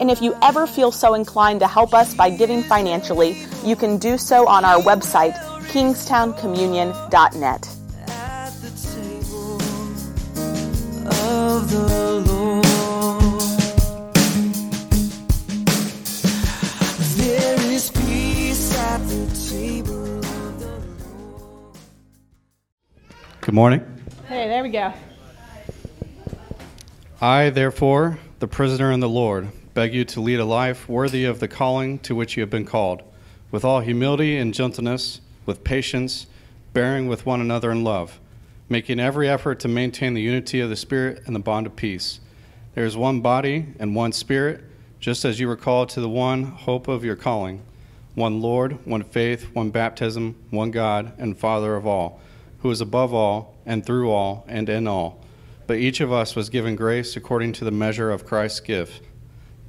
And 0.00 0.10
if 0.10 0.20
you 0.22 0.34
ever 0.40 0.66
feel 0.66 0.90
so 0.90 1.12
inclined 1.12 1.60
to 1.60 1.68
help 1.68 1.92
us 1.92 2.14
by 2.14 2.30
giving 2.30 2.62
financially, 2.62 3.36
you 3.62 3.76
can 3.76 3.98
do 3.98 4.16
so 4.16 4.48
on 4.48 4.64
our 4.64 4.80
website, 4.80 5.34
kingstowncommunion.net. 5.68 7.68
At 8.08 8.50
the 8.62 8.70
table 8.70 9.60
of 11.12 11.70
the 11.70 12.24
Lord. 12.26 12.64
There 17.18 17.60
is 17.70 17.90
peace 17.90 18.74
at 18.78 19.06
the 19.06 19.26
table 19.50 20.18
of 20.18 20.60
the 20.60 20.82
Lord. 21.38 21.76
Good 23.42 23.54
morning. 23.54 23.82
Hey, 24.26 24.48
there 24.48 24.62
we 24.62 24.70
go. 24.70 24.94
I, 27.20 27.50
therefore, 27.50 28.18
the 28.38 28.48
prisoner 28.48 28.90
in 28.92 29.00
the 29.00 29.08
Lord, 29.10 29.50
beg 29.74 29.94
you 29.94 30.04
to 30.04 30.20
lead 30.20 30.40
a 30.40 30.44
life 30.44 30.88
worthy 30.88 31.24
of 31.24 31.40
the 31.40 31.48
calling 31.48 31.98
to 32.00 32.14
which 32.14 32.36
you 32.36 32.42
have 32.42 32.50
been 32.50 32.64
called, 32.64 33.02
with 33.50 33.64
all 33.64 33.80
humility 33.80 34.36
and 34.36 34.54
gentleness, 34.54 35.20
with 35.46 35.64
patience, 35.64 36.26
bearing 36.72 37.06
with 37.06 37.26
one 37.26 37.40
another 37.40 37.70
in 37.70 37.84
love, 37.84 38.20
making 38.68 39.00
every 39.00 39.28
effort 39.28 39.60
to 39.60 39.68
maintain 39.68 40.14
the 40.14 40.22
unity 40.22 40.60
of 40.60 40.70
the 40.70 40.76
Spirit 40.76 41.22
and 41.26 41.34
the 41.34 41.40
bond 41.40 41.66
of 41.66 41.76
peace. 41.76 42.20
There 42.74 42.84
is 42.84 42.96
one 42.96 43.20
body 43.20 43.74
and 43.78 43.94
one 43.94 44.12
Spirit, 44.12 44.64
just 45.00 45.24
as 45.24 45.40
you 45.40 45.48
were 45.48 45.56
called 45.56 45.88
to 45.90 46.00
the 46.00 46.08
one 46.08 46.44
hope 46.44 46.88
of 46.88 47.04
your 47.04 47.16
calling 47.16 47.62
one 48.14 48.40
Lord, 48.40 48.84
one 48.86 49.04
faith, 49.04 49.54
one 49.54 49.70
baptism, 49.70 50.36
one 50.50 50.70
God 50.70 51.12
and 51.16 51.38
Father 51.38 51.76
of 51.76 51.86
all, 51.86 52.20
who 52.58 52.70
is 52.70 52.80
above 52.80 53.14
all, 53.14 53.54
and 53.64 53.86
through 53.86 54.10
all, 54.10 54.44
and 54.48 54.68
in 54.68 54.88
all. 54.88 55.24
But 55.66 55.78
each 55.78 56.00
of 56.00 56.12
us 56.12 56.34
was 56.34 56.50
given 56.50 56.74
grace 56.74 57.16
according 57.16 57.52
to 57.54 57.64
the 57.64 57.70
measure 57.70 58.10
of 58.10 58.26
Christ's 58.26 58.60
gift. 58.60 59.02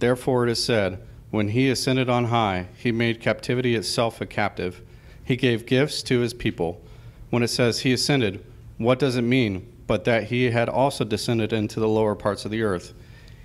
Therefore 0.02 0.48
it 0.48 0.52
is 0.52 0.64
said, 0.64 1.00
When 1.30 1.50
he 1.50 1.70
ascended 1.70 2.10
on 2.10 2.26
high, 2.26 2.70
he 2.76 2.92
made 2.92 3.22
captivity 3.22 3.76
itself 3.76 4.20
a 4.20 4.26
captive. 4.26 4.82
He 5.24 5.36
gave 5.36 5.68
gifts 5.68 6.02
to 6.04 6.22
his 6.22 6.34
people. 6.34 6.82
When 7.30 7.44
it 7.44 7.50
says 7.50 7.82
he 7.82 7.94
ascended, 7.94 8.44
what 8.80 8.98
does 8.98 9.16
it 9.16 9.22
mean 9.22 9.72
but 9.86 10.06
that 10.06 10.24
he 10.26 10.50
had 10.50 10.70
also 10.70 11.04
descended 11.04 11.54
into 11.54 11.80
the 11.80 11.88
lower 11.88 12.16
parts 12.16 12.46
of 12.46 12.52
the 12.52 12.64
earth? 12.64 12.96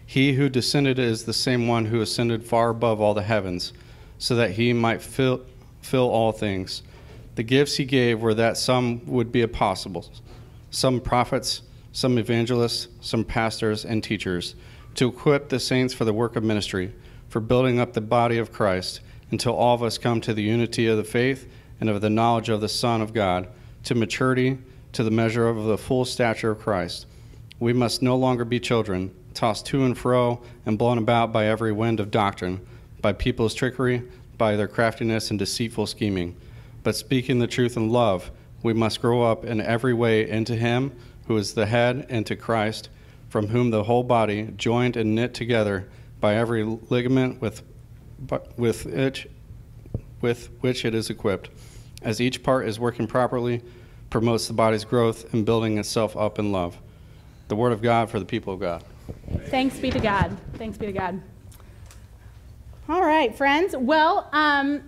He 0.07 0.33
who 0.33 0.49
descended 0.49 0.99
is 0.99 1.25
the 1.25 1.35
same 1.35 1.69
one 1.69 1.85
who 1.85 2.01
ascended 2.01 2.43
far 2.43 2.71
above 2.71 3.03
all 3.03 3.13
the 3.13 3.23
heavens, 3.23 3.75
so 4.17 4.35
that 4.37 4.53
he 4.53 4.73
might 4.73 5.03
fill, 5.03 5.43
fill 5.83 6.09
all 6.09 6.33
things. 6.33 6.83
The 7.35 7.43
gifts 7.43 7.77
he 7.77 7.85
gave 7.85 8.23
were 8.23 8.33
that 8.33 8.57
some 8.57 9.05
would 9.05 9.31
be 9.31 9.43
apostles, 9.43 10.23
some 10.71 11.03
prophets, 11.03 11.61
some 11.93 12.17
evangelists, 12.17 12.89
some 13.03 13.25
pastors, 13.25 13.85
and 13.85 14.03
teachers, 14.03 14.55
to 14.97 15.09
equip 15.09 15.49
the 15.49 15.61
saints 15.61 15.95
for 15.95 16.05
the 16.05 16.13
work 16.13 16.37
of 16.37 16.43
ministry, 16.43 16.93
for 17.29 17.41
building 17.41 17.79
up 17.79 17.93
the 17.93 18.01
body 18.01 18.39
of 18.39 18.53
Christ, 18.53 19.01
until 19.31 19.55
all 19.55 19.75
of 19.75 19.83
us 19.83 19.99
come 19.99 20.21
to 20.23 20.35
the 20.35 20.43
unity 20.43 20.87
of 20.87 20.97
the 20.97 21.05
faith 21.05 21.49
and 21.81 21.89
of 21.89 22.01
the 22.01 22.11
knowledge 22.11 22.49
of 22.49 22.61
the 22.61 22.69
Son 22.69 23.01
of 23.01 23.13
God, 23.13 23.49
to 23.85 23.95
maturity, 23.95 24.59
to 24.93 25.05
the 25.05 25.11
measure 25.11 25.49
of 25.49 25.65
the 25.65 25.79
full 25.79 26.05
stature 26.05 26.51
of 26.51 26.61
Christ. 26.61 27.07
We 27.61 27.73
must 27.73 28.03
no 28.03 28.17
longer 28.17 28.45
be 28.45 28.61
children, 28.61 29.15
tossed 29.35 29.67
to 29.67 29.85
and 29.85 29.97
fro 29.97 30.43
and 30.65 30.79
blown 30.79 30.99
about 30.99 31.33
by 31.33 31.47
every 31.47 31.73
wind 31.73 32.01
of 32.01 32.11
doctrine, 32.11 32.67
by 33.03 33.13
people's 33.13 33.55
trickery, 33.55 34.03
by 34.39 34.57
their 34.57 34.69
craftiness 34.69 35.31
and 35.31 35.39
deceitful 35.39 35.87
scheming. 35.87 36.37
But 36.83 36.97
speaking 36.97 37.39
the 37.39 37.47
truth 37.47 37.77
in 37.77 37.91
love, 37.91 38.31
we 38.63 38.73
must 38.73 39.01
grow 39.01 39.23
up 39.23 39.45
in 39.45 39.61
every 39.61 39.93
way 39.93 40.29
into 40.29 40.57
Him 40.57 40.93
who 41.27 41.37
is 41.37 41.55
the 41.55 41.67
head, 41.67 42.07
into 42.09 42.37
Christ, 42.37 42.89
from 43.37 43.49
whom 43.49 43.69
the 43.69 43.85
whole 43.85 44.03
body, 44.03 44.49
joined 44.57 44.97
and 44.97 45.15
knit 45.15 45.35
together 45.35 45.87
by 46.21 46.37
every 46.37 46.65
ligament 46.65 47.39
with, 47.39 47.63
with, 48.57 48.87
it, 48.87 49.31
with 50.23 50.49
which 50.63 50.87
it 50.87 50.95
is 50.95 51.11
equipped, 51.11 51.51
as 52.01 52.19
each 52.19 52.43
part 52.43 52.67
is 52.67 52.81
working 52.81 53.07
properly, 53.07 53.61
promotes 54.09 54.47
the 54.47 54.55
body's 54.55 54.87
growth 54.87 55.35
and 55.35 55.45
building 55.45 55.77
itself 55.77 56.17
up 56.17 56.39
in 56.39 56.51
love. 56.51 56.79
The 57.49 57.57
Word 57.57 57.73
of 57.73 57.83
God 57.83 58.09
for 58.09 58.19
the 58.19 58.25
people 58.25 58.55
of 58.55 58.61
God. 58.61 58.83
Thanks 59.49 59.79
be 59.79 59.91
to 59.91 60.01
God. 60.01 60.35
Thanks 60.55 60.79
be 60.79 60.87
to 60.87 60.93
God. 60.93 61.21
All 62.89 63.03
right, 63.03 63.37
friends. 63.37 63.77
Well, 63.77 64.31
um, 64.33 64.83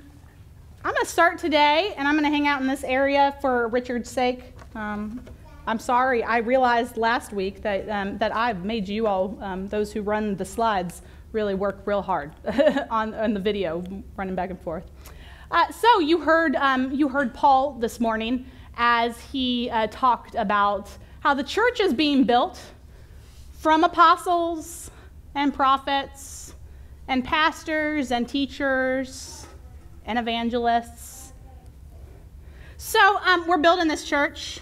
I'm 0.83 0.95
going 0.95 1.05
to 1.05 1.05
start 1.05 1.37
today, 1.37 1.93
and 1.99 2.09
I'm 2.09 2.15
going 2.15 2.25
to 2.25 2.35
hang 2.35 2.47
out 2.47 2.63
in 2.63 2.67
this 2.67 2.83
area 2.83 3.37
for 3.43 3.69
Richard's 3.69 4.11
sake. 4.11 4.55
Um, 4.75 5.23
I'm 5.69 5.79
sorry. 5.79 6.25
I 6.25 6.39
realized 6.39 6.97
last 6.97 7.31
week 7.31 7.61
that 7.61 7.87
um, 7.91 8.17
that 8.17 8.35
I've 8.35 8.65
made 8.65 8.89
you 8.89 9.07
all, 9.07 9.37
um, 9.43 9.67
those 9.67 9.93
who 9.93 10.01
run 10.01 10.35
the 10.35 10.45
slides, 10.47 11.03
really 11.33 11.55
work 11.55 11.83
real 11.85 12.01
hard 12.01 12.33
on, 12.91 13.13
on 13.13 13.35
the 13.35 13.41
video, 13.41 13.85
running 14.17 14.35
back 14.35 14.49
and 14.49 14.59
forth. 14.59 14.85
Uh, 15.51 15.71
so 15.71 16.01
you 16.01 16.23
heard 16.23 16.57
um, 16.57 16.91
you 16.93 17.07
heard 17.07 17.35
Paul 17.35 17.73
this 17.73 18.01
morning 18.01 18.47
as 18.79 19.21
he 19.31 19.69
uh, 19.69 19.89
talked 19.91 20.37
about 20.37 20.89
how 21.21 21.35
the 21.35 21.45
church 21.45 21.81
is 21.81 21.93
being 21.93 22.25
built 22.25 22.59
from 23.59 23.85
apostles 23.85 24.91
and 25.35 25.53
prophets 25.53 26.55
and 27.09 27.23
pastors 27.23 28.11
and 28.11 28.27
teachers 28.27 29.47
and 30.07 30.19
evangelists. 30.19 31.35
So 32.79 33.19
um, 33.19 33.47
we're 33.47 33.59
building 33.59 33.87
this 33.87 34.05
church. 34.05 34.61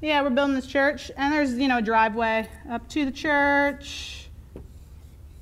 Yeah, 0.00 0.22
we're 0.22 0.30
building 0.30 0.54
this 0.54 0.68
church, 0.68 1.10
and 1.16 1.34
there's 1.34 1.54
you 1.54 1.66
know 1.66 1.78
a 1.78 1.82
driveway 1.82 2.48
up 2.70 2.88
to 2.90 3.04
the 3.04 3.10
church. 3.10 4.28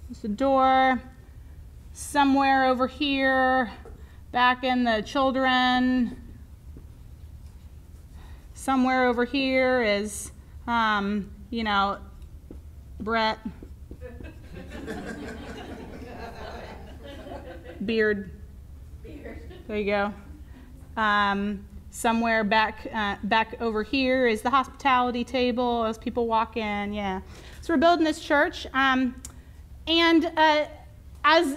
There's 0.08 0.24
a 0.24 0.28
door. 0.28 1.02
Somewhere 1.92 2.64
over 2.64 2.86
here, 2.86 3.70
back 4.32 4.64
in 4.64 4.84
the 4.84 5.02
children. 5.02 6.16
Somewhere 8.54 9.04
over 9.04 9.26
here 9.26 9.82
is, 9.82 10.32
um, 10.66 11.30
you 11.50 11.62
know, 11.62 11.98
Brett. 13.00 13.38
Beard. 17.84 18.30
There 19.68 19.76
you 19.76 19.84
go. 19.84 20.14
Um, 20.96 21.66
somewhere 21.96 22.44
back 22.44 22.86
uh, 22.92 23.16
back 23.22 23.56
over 23.60 23.82
here 23.82 24.26
is 24.26 24.42
the 24.42 24.50
hospitality 24.50 25.24
table 25.24 25.84
as 25.84 25.96
people 25.96 26.26
walk 26.26 26.56
in. 26.56 26.92
Yeah, 26.92 27.22
so 27.62 27.72
we're 27.72 27.78
building 27.78 28.04
this 28.04 28.20
church, 28.20 28.66
um, 28.74 29.14
and 29.86 30.26
uh, 30.36 30.66
as 31.24 31.56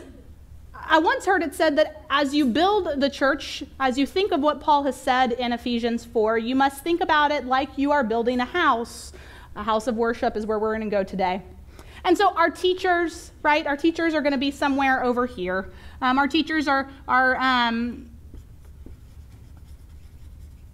I 0.73 0.99
once 0.99 1.25
heard 1.25 1.43
it 1.43 1.53
said 1.53 1.77
that 1.77 2.05
as 2.09 2.33
you 2.33 2.45
build 2.45 3.01
the 3.01 3.09
church, 3.09 3.63
as 3.81 3.97
you 3.97 4.05
think 4.05 4.31
of 4.31 4.39
what 4.39 4.61
Paul 4.61 4.83
has 4.83 4.99
said 4.99 5.33
in 5.33 5.51
Ephesians 5.51 6.05
4, 6.05 6.37
you 6.37 6.55
must 6.55 6.83
think 6.83 7.01
about 7.01 7.31
it 7.31 7.45
like 7.45 7.77
you 7.77 7.91
are 7.91 8.03
building 8.03 8.39
a 8.39 8.45
house. 8.45 9.11
A 9.57 9.63
house 9.63 9.87
of 9.87 9.97
worship 9.97 10.37
is 10.37 10.45
where 10.45 10.57
we're 10.57 10.75
going 10.75 10.89
to 10.89 10.95
go 10.95 11.03
today. 11.03 11.41
And 12.05 12.17
so 12.17 12.33
our 12.35 12.49
teachers, 12.49 13.31
right? 13.43 13.67
Our 13.67 13.75
teachers 13.75 14.13
are 14.13 14.21
going 14.21 14.31
to 14.31 14.39
be 14.39 14.51
somewhere 14.51 15.03
over 15.03 15.25
here. 15.25 15.69
Um, 16.01 16.17
our 16.17 16.29
teachers 16.29 16.67
are 16.67 16.89
are 17.07 17.35
um, 17.35 18.08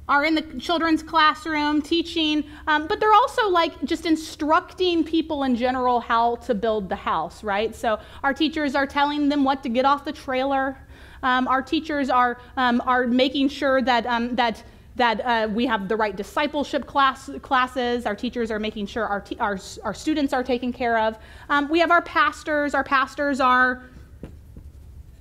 are 0.07 0.24
in 0.24 0.36
the 0.36 0.44
children's 0.60 1.02
classroom 1.02 1.81
teaching, 1.81 2.44
um, 2.68 2.86
but 2.88 3.00
they're 3.00 3.13
also 3.13 3.50
like 3.50 3.84
just 3.86 4.06
instructing 4.06 5.04
people 5.04 5.44
in 5.44 5.56
general 5.56 6.00
how 6.00 6.36
to 6.38 6.54
build 6.54 6.90
the 6.90 6.96
house, 6.96 7.44
right? 7.44 7.75
So 7.75 8.00
our 8.24 8.34
teachers 8.34 8.75
are 8.75 8.86
telling 8.86 9.30
them 9.30 9.44
what 9.44 9.63
to 9.63 9.69
get 9.69 9.86
off 9.86 10.06
the 10.06 10.12
trailer. 10.12 10.78
Um, 11.24 11.48
our 11.48 11.62
teachers 11.62 12.12
are, 12.12 12.40
um, 12.56 12.81
are 12.86 13.07
making 13.07 13.50
sure 13.50 13.81
that, 13.81 14.06
um, 14.06 14.36
that, 14.36 14.63
that 14.96 15.22
uh, 15.22 15.48
we 15.52 15.66
have 15.66 15.88
the 15.88 15.96
right 15.96 16.16
discipleship 16.16 16.86
class, 16.86 17.30
classes. 17.42 18.06
Our 18.06 18.16
teachers 18.16 18.52
are 18.52 18.60
making 18.60 18.86
sure 18.86 19.07
our, 19.07 19.22
te- 19.22 19.40
our, 19.40 19.57
our 19.84 19.94
students 19.96 20.34
are 20.34 20.44
taken 20.44 20.72
care 20.72 21.00
of. 21.00 21.18
Um, 21.50 21.68
we 21.68 21.80
have 21.80 21.90
our 21.90 22.04
pastors. 22.04 22.75
Our 22.75 22.84
pastors 22.84 23.40
are 23.40 23.84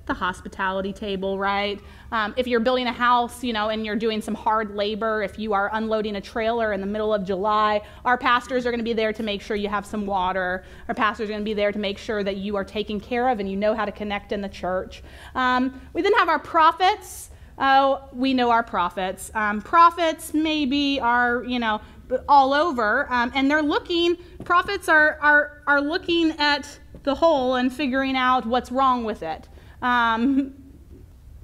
the 0.05 0.13
hospitality 0.13 0.93
table, 0.93 1.39
right? 1.39 1.81
Um, 2.15 2.33
if 2.37 2.47
you're 2.47 2.61
building 2.61 2.87
a 2.87 2.93
house, 2.93 3.43
you 3.43 3.51
know, 3.51 3.67
and 3.67 3.85
you're 3.85 3.97
doing 3.97 4.21
some 4.21 4.35
hard 4.35 4.73
labor, 4.73 5.21
if 5.21 5.37
you 5.37 5.51
are 5.51 5.69
unloading 5.73 6.15
a 6.15 6.21
trailer 6.21 6.71
in 6.71 6.79
the 6.79 6.87
middle 6.87 7.13
of 7.13 7.25
July, 7.25 7.81
our 8.05 8.17
pastors 8.17 8.65
are 8.65 8.71
going 8.71 8.79
to 8.79 8.85
be 8.85 8.93
there 8.93 9.11
to 9.11 9.21
make 9.21 9.41
sure 9.41 9.57
you 9.57 9.67
have 9.67 9.85
some 9.85 10.05
water. 10.05 10.63
Our 10.87 10.95
pastors 10.95 11.25
are 11.25 11.33
going 11.33 11.41
to 11.41 11.45
be 11.45 11.53
there 11.53 11.73
to 11.73 11.77
make 11.77 11.97
sure 11.97 12.23
that 12.23 12.37
you 12.37 12.55
are 12.55 12.63
taken 12.63 13.01
care 13.01 13.27
of 13.27 13.41
and 13.41 13.51
you 13.51 13.57
know 13.57 13.75
how 13.75 13.83
to 13.83 13.91
connect 13.91 14.31
in 14.31 14.39
the 14.39 14.47
church. 14.47 15.03
Um, 15.35 15.81
we 15.91 16.01
then 16.01 16.13
have 16.13 16.29
our 16.29 16.39
prophets. 16.39 17.31
Oh, 17.57 18.07
we 18.13 18.33
know 18.33 18.49
our 18.49 18.63
prophets. 18.63 19.29
Um, 19.35 19.61
prophets 19.61 20.33
maybe 20.33 21.01
are, 21.01 21.43
you 21.43 21.59
know, 21.59 21.81
all 22.29 22.53
over, 22.53 23.11
um, 23.11 23.33
and 23.35 23.51
they're 23.51 23.61
looking. 23.61 24.15
Prophets 24.45 24.87
are 24.87 25.19
are 25.21 25.63
are 25.67 25.81
looking 25.81 26.31
at 26.39 26.79
the 27.03 27.15
whole 27.15 27.55
and 27.55 27.73
figuring 27.73 28.15
out 28.15 28.45
what's 28.45 28.71
wrong 28.71 29.03
with 29.03 29.21
it. 29.21 29.49
Um, 29.81 30.53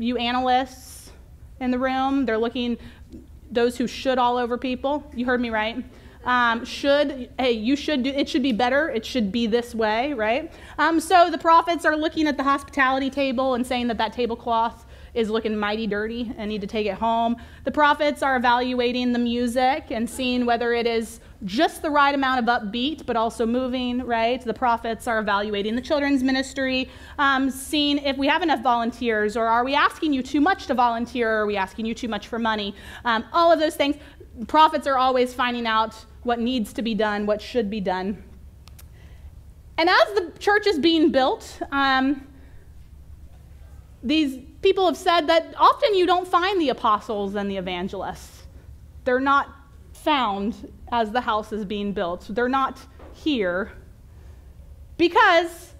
you 0.01 0.17
analysts 0.17 1.11
in 1.59 1.71
the 1.71 1.79
room, 1.79 2.25
they're 2.25 2.37
looking, 2.37 2.77
those 3.51 3.77
who 3.77 3.87
should 3.87 4.17
all 4.17 4.37
over 4.37 4.57
people. 4.57 5.09
You 5.15 5.25
heard 5.25 5.39
me 5.39 5.49
right. 5.49 5.83
Um, 6.23 6.65
should, 6.65 7.29
hey, 7.39 7.51
you 7.51 7.75
should 7.75 8.03
do, 8.03 8.09
it 8.09 8.29
should 8.29 8.43
be 8.43 8.51
better. 8.51 8.89
It 8.89 9.05
should 9.05 9.31
be 9.31 9.47
this 9.47 9.73
way, 9.73 10.13
right? 10.13 10.51
Um, 10.77 10.99
so 10.99 11.31
the 11.31 11.37
prophets 11.37 11.83
are 11.85 11.95
looking 11.95 12.27
at 12.27 12.37
the 12.37 12.43
hospitality 12.43 13.09
table 13.09 13.55
and 13.55 13.65
saying 13.65 13.87
that 13.87 13.97
that 13.97 14.13
tablecloth 14.13 14.85
is 15.13 15.29
looking 15.29 15.57
mighty 15.57 15.87
dirty 15.87 16.31
and 16.37 16.49
need 16.49 16.61
to 16.61 16.67
take 16.67 16.85
it 16.85 16.95
home. 16.95 17.35
The 17.65 17.71
prophets 17.71 18.23
are 18.23 18.35
evaluating 18.35 19.13
the 19.13 19.19
music 19.19 19.85
and 19.89 20.09
seeing 20.09 20.45
whether 20.45 20.73
it 20.73 20.87
is 20.87 21.19
just 21.43 21.81
the 21.81 21.89
right 21.89 22.13
amount 22.13 22.39
of 22.39 22.45
upbeat, 22.45 23.05
but 23.05 23.15
also 23.15 23.45
moving, 23.45 24.03
right? 24.05 24.43
The 24.43 24.53
prophets 24.53 25.07
are 25.07 25.19
evaluating 25.19 25.75
the 25.75 25.81
children's 25.81 26.21
ministry, 26.23 26.89
um, 27.17 27.49
seeing 27.49 27.97
if 27.99 28.17
we 28.17 28.27
have 28.27 28.43
enough 28.43 28.61
volunteers, 28.61 29.35
or 29.35 29.47
are 29.47 29.63
we 29.63 29.73
asking 29.73 30.13
you 30.13 30.21
too 30.21 30.39
much 30.41 30.67
to 30.67 30.73
volunteer, 30.73 31.31
or 31.31 31.41
are 31.41 31.45
we 31.45 31.57
asking 31.57 31.85
you 31.85 31.95
too 31.95 32.07
much 32.07 32.27
for 32.27 32.37
money? 32.37 32.75
Um, 33.05 33.25
all 33.33 33.51
of 33.51 33.59
those 33.59 33.75
things. 33.75 33.95
Prophets 34.47 34.87
are 34.87 34.97
always 34.97 35.33
finding 35.33 35.65
out 35.65 35.95
what 36.23 36.39
needs 36.39 36.73
to 36.73 36.81
be 36.81 36.93
done, 36.93 37.25
what 37.25 37.41
should 37.41 37.69
be 37.69 37.79
done. 37.79 38.23
And 39.77 39.89
as 39.89 40.13
the 40.13 40.31
church 40.37 40.67
is 40.67 40.77
being 40.77 41.11
built, 41.11 41.59
um, 41.71 42.27
these 44.03 44.39
people 44.61 44.85
have 44.85 44.97
said 44.97 45.21
that 45.27 45.53
often 45.57 45.95
you 45.95 46.05
don't 46.05 46.27
find 46.27 46.61
the 46.61 46.69
apostles 46.69 47.35
and 47.35 47.49
the 47.49 47.57
evangelists. 47.57 48.43
They're 49.05 49.19
not 49.19 49.49
found 49.93 50.71
as 50.91 51.11
the 51.11 51.21
house 51.21 51.51
is 51.51 51.65
being 51.65 51.93
built. 51.93 52.23
So 52.23 52.33
they're 52.33 52.49
not 52.49 52.79
here 53.13 53.71
because, 54.97 55.73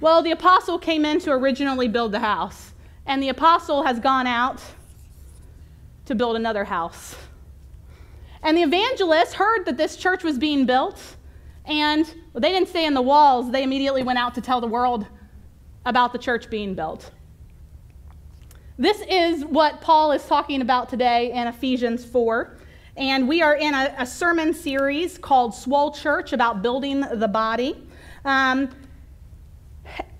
well, 0.00 0.22
the 0.22 0.30
apostle 0.30 0.78
came 0.78 1.04
in 1.04 1.18
to 1.20 1.32
originally 1.32 1.88
build 1.88 2.12
the 2.12 2.20
house, 2.20 2.72
and 3.06 3.22
the 3.22 3.28
apostle 3.28 3.82
has 3.82 3.98
gone 3.98 4.26
out 4.26 4.60
to 6.04 6.14
build 6.14 6.36
another 6.36 6.64
house. 6.64 7.16
And 8.42 8.56
the 8.56 8.62
evangelists 8.62 9.34
heard 9.34 9.64
that 9.66 9.76
this 9.76 9.96
church 9.96 10.22
was 10.24 10.38
being 10.38 10.66
built, 10.66 11.00
and 11.64 12.04
well, 12.32 12.40
they 12.40 12.50
didn't 12.50 12.68
stay 12.68 12.86
in 12.86 12.94
the 12.94 13.02
walls, 13.02 13.50
they 13.50 13.62
immediately 13.62 14.02
went 14.02 14.18
out 14.18 14.34
to 14.34 14.40
tell 14.40 14.60
the 14.60 14.66
world 14.66 15.06
about 15.86 16.12
the 16.12 16.18
church 16.18 16.50
being 16.50 16.74
built. 16.74 17.10
This 18.78 19.02
is 19.08 19.44
what 19.44 19.80
Paul 19.80 20.12
is 20.12 20.24
talking 20.26 20.60
about 20.60 20.88
today 20.88 21.32
in 21.32 21.46
Ephesians 21.46 22.04
4. 22.04 22.56
And 22.96 23.26
we 23.26 23.40
are 23.40 23.54
in 23.54 23.72
a, 23.72 23.94
a 23.98 24.06
sermon 24.06 24.52
series 24.52 25.16
called 25.16 25.54
Swole 25.54 25.92
Church 25.92 26.34
about 26.34 26.60
building 26.60 27.00
the 27.00 27.28
body. 27.28 27.88
Um, 28.24 28.68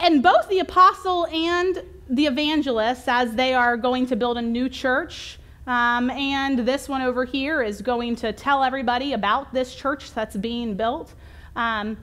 and 0.01 0.23
both 0.23 0.49
the 0.49 0.61
apostle 0.61 1.27
and 1.27 1.83
the 2.09 2.27
evangelist, 2.27 3.09
as 3.09 3.35
they 3.35 3.53
are 3.53 3.77
going 3.77 4.07
to 4.07 4.17
build 4.17 4.39
a 4.39 4.43
new 4.43 4.69
church, 4.71 5.39
um, 5.67 6.11
and 6.11 6.61
this 6.61 6.89
one 6.89 7.03
over 7.03 7.25
here 7.25 7.63
is 7.63 7.83
going 7.83 8.17
to 8.17 8.33
tell 8.33 8.65
everybody 8.65 9.13
about 9.13 9.53
this 9.53 9.75
church 9.75 10.13
that's 10.13 10.35
being 10.35 10.75
built. 10.75 11.15
Um, 11.55 11.99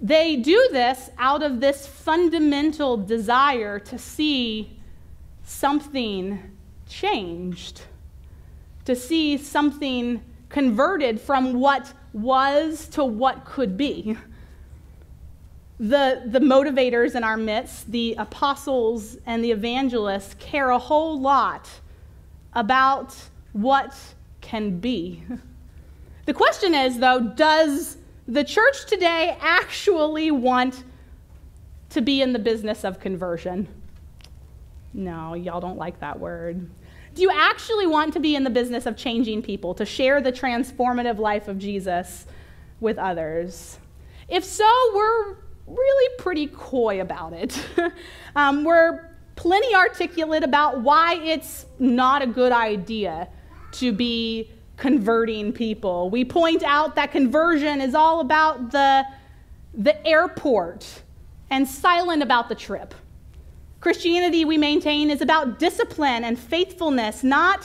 they 0.00 0.36
do 0.36 0.68
this 0.72 1.10
out 1.16 1.42
of 1.42 1.60
this 1.60 1.86
fundamental 1.86 2.96
desire 2.96 3.78
to 3.78 3.98
see 3.98 4.78
something 5.44 6.56
changed 6.88 7.82
to 8.84 8.96
see 8.96 9.36
something 9.36 10.22
converted 10.48 11.20
from 11.20 11.54
what 11.54 11.92
was 12.12 12.88
to 12.88 13.04
what 13.04 13.44
could 13.44 13.76
be. 13.76 14.16
The, 15.78 16.22
the 16.26 16.40
motivators 16.40 17.14
in 17.14 17.24
our 17.24 17.36
midst, 17.36 17.90
the 17.90 18.14
apostles 18.18 19.16
and 19.24 19.42
the 19.42 19.50
evangelists, 19.50 20.34
care 20.38 20.70
a 20.70 20.78
whole 20.78 21.18
lot 21.18 21.68
about 22.52 23.14
what 23.52 23.96
can 24.40 24.78
be. 24.78 25.22
The 26.26 26.34
question 26.34 26.74
is, 26.74 26.98
though, 26.98 27.20
does 27.20 27.96
the 28.28 28.44
church 28.44 28.86
today 28.86 29.36
actually 29.40 30.30
want 30.30 30.84
to 31.90 32.00
be 32.00 32.22
in 32.22 32.32
the 32.32 32.38
business 32.38 32.84
of 32.84 33.00
conversion? 33.00 33.66
No, 34.92 35.34
y'all 35.34 35.60
don't 35.60 35.78
like 35.78 36.00
that 36.00 36.20
word. 36.20 36.68
Do 37.14 37.22
you 37.22 37.30
actually 37.32 37.86
want 37.86 38.12
to 38.14 38.20
be 38.20 38.36
in 38.36 38.44
the 38.44 38.50
business 38.50 38.86
of 38.86 38.96
changing 38.96 39.42
people, 39.42 39.74
to 39.74 39.84
share 39.84 40.20
the 40.20 40.32
transformative 40.32 41.18
life 41.18 41.48
of 41.48 41.58
Jesus 41.58 42.26
with 42.80 42.98
others? 42.98 43.78
If 44.28 44.44
so, 44.44 44.70
we're 44.94 45.36
really 45.66 46.16
pretty 46.18 46.46
coy 46.46 47.00
about 47.00 47.32
it. 47.32 47.60
um, 48.36 48.64
we're 48.64 49.10
plenty 49.36 49.74
articulate 49.74 50.44
about 50.44 50.82
why 50.82 51.14
it's 51.14 51.66
not 51.78 52.22
a 52.22 52.26
good 52.26 52.52
idea 52.52 53.28
to 53.72 53.92
be 53.92 54.50
converting 54.76 55.52
people. 55.52 56.10
We 56.10 56.24
point 56.24 56.62
out 56.62 56.94
that 56.94 57.12
conversion 57.12 57.80
is 57.80 57.94
all 57.94 58.20
about 58.20 58.70
the, 58.70 59.04
the 59.74 60.06
airport 60.06 61.02
and 61.50 61.66
silent 61.66 62.22
about 62.22 62.48
the 62.48 62.54
trip. 62.54 62.94
Christianity, 63.80 64.44
we 64.44 64.58
maintain, 64.58 65.10
is 65.10 65.22
about 65.22 65.58
discipline 65.58 66.22
and 66.22 66.38
faithfulness, 66.38 67.24
not, 67.24 67.64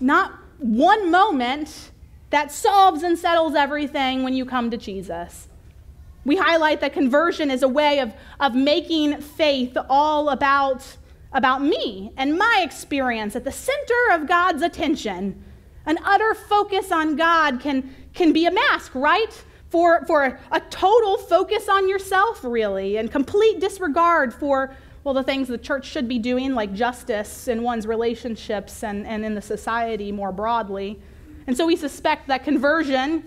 not 0.00 0.32
one 0.58 1.10
moment 1.10 1.90
that 2.30 2.50
solves 2.50 3.02
and 3.02 3.18
settles 3.18 3.54
everything 3.54 4.22
when 4.22 4.32
you 4.32 4.46
come 4.46 4.70
to 4.70 4.78
Jesus. 4.78 5.48
We 6.24 6.36
highlight 6.36 6.80
that 6.80 6.94
conversion 6.94 7.50
is 7.50 7.62
a 7.62 7.68
way 7.68 7.98
of, 7.98 8.14
of 8.40 8.54
making 8.54 9.20
faith 9.20 9.76
all 9.90 10.30
about, 10.30 10.96
about 11.32 11.62
me 11.62 12.12
and 12.16 12.38
my 12.38 12.62
experience 12.64 13.36
at 13.36 13.44
the 13.44 13.52
center 13.52 14.12
of 14.12 14.26
God's 14.26 14.62
attention. 14.62 15.44
An 15.84 15.98
utter 16.04 16.34
focus 16.34 16.90
on 16.90 17.16
God 17.16 17.60
can, 17.60 17.94
can 18.14 18.32
be 18.32 18.46
a 18.46 18.52
mask, 18.52 18.94
right? 18.94 19.44
For, 19.72 20.04
for 20.04 20.38
a 20.50 20.60
total 20.68 21.16
focus 21.16 21.66
on 21.66 21.88
yourself, 21.88 22.44
really, 22.44 22.98
and 22.98 23.10
complete 23.10 23.58
disregard 23.58 24.34
for, 24.34 24.76
well, 25.02 25.14
the 25.14 25.22
things 25.22 25.48
the 25.48 25.56
church 25.56 25.86
should 25.86 26.06
be 26.06 26.18
doing, 26.18 26.54
like 26.54 26.74
justice 26.74 27.48
in 27.48 27.62
one's 27.62 27.86
relationships 27.86 28.84
and, 28.84 29.06
and 29.06 29.24
in 29.24 29.34
the 29.34 29.40
society 29.40 30.12
more 30.12 30.30
broadly. 30.30 31.00
And 31.46 31.56
so 31.56 31.66
we 31.66 31.76
suspect 31.76 32.28
that 32.28 32.44
conversion 32.44 33.24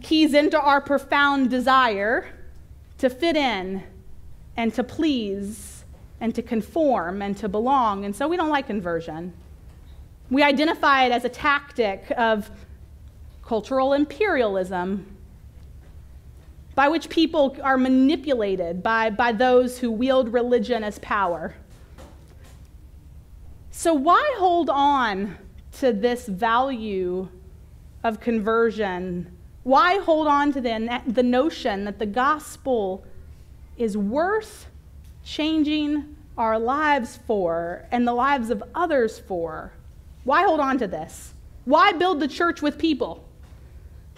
keys 0.00 0.32
into 0.32 0.58
our 0.58 0.80
profound 0.80 1.50
desire 1.50 2.26
to 2.96 3.10
fit 3.10 3.36
in 3.36 3.82
and 4.56 4.72
to 4.72 4.82
please 4.82 5.84
and 6.22 6.34
to 6.34 6.40
conform 6.40 7.20
and 7.20 7.36
to 7.36 7.46
belong. 7.46 8.06
And 8.06 8.16
so 8.16 8.26
we 8.26 8.38
don't 8.38 8.48
like 8.48 8.66
conversion. 8.66 9.34
We 10.30 10.42
identify 10.42 11.04
it 11.04 11.12
as 11.12 11.26
a 11.26 11.28
tactic 11.28 12.10
of 12.16 12.50
cultural 13.50 13.94
imperialism, 13.94 15.04
by 16.76 16.86
which 16.86 17.08
people 17.08 17.56
are 17.64 17.76
manipulated 17.76 18.80
by, 18.80 19.10
by 19.10 19.32
those 19.32 19.76
who 19.78 19.90
wield 19.90 20.32
religion 20.32 20.84
as 20.84 21.00
power. 21.00 21.52
So, 23.72 23.92
why 23.92 24.36
hold 24.38 24.70
on 24.70 25.36
to 25.80 25.92
this 25.92 26.28
value 26.28 27.28
of 28.04 28.20
conversion? 28.20 29.36
Why 29.64 29.98
hold 29.98 30.28
on 30.28 30.52
to 30.52 30.60
the, 30.60 31.02
the 31.08 31.24
notion 31.24 31.86
that 31.86 31.98
the 31.98 32.06
gospel 32.06 33.04
is 33.76 33.96
worth 33.96 34.68
changing 35.24 36.16
our 36.38 36.56
lives 36.56 37.18
for 37.26 37.84
and 37.90 38.06
the 38.06 38.14
lives 38.14 38.50
of 38.50 38.62
others 38.76 39.18
for? 39.18 39.72
Why 40.22 40.44
hold 40.44 40.60
on 40.60 40.78
to 40.78 40.86
this? 40.86 41.34
Why 41.64 41.90
build 41.90 42.20
the 42.20 42.28
church 42.28 42.62
with 42.62 42.78
people 42.78 43.24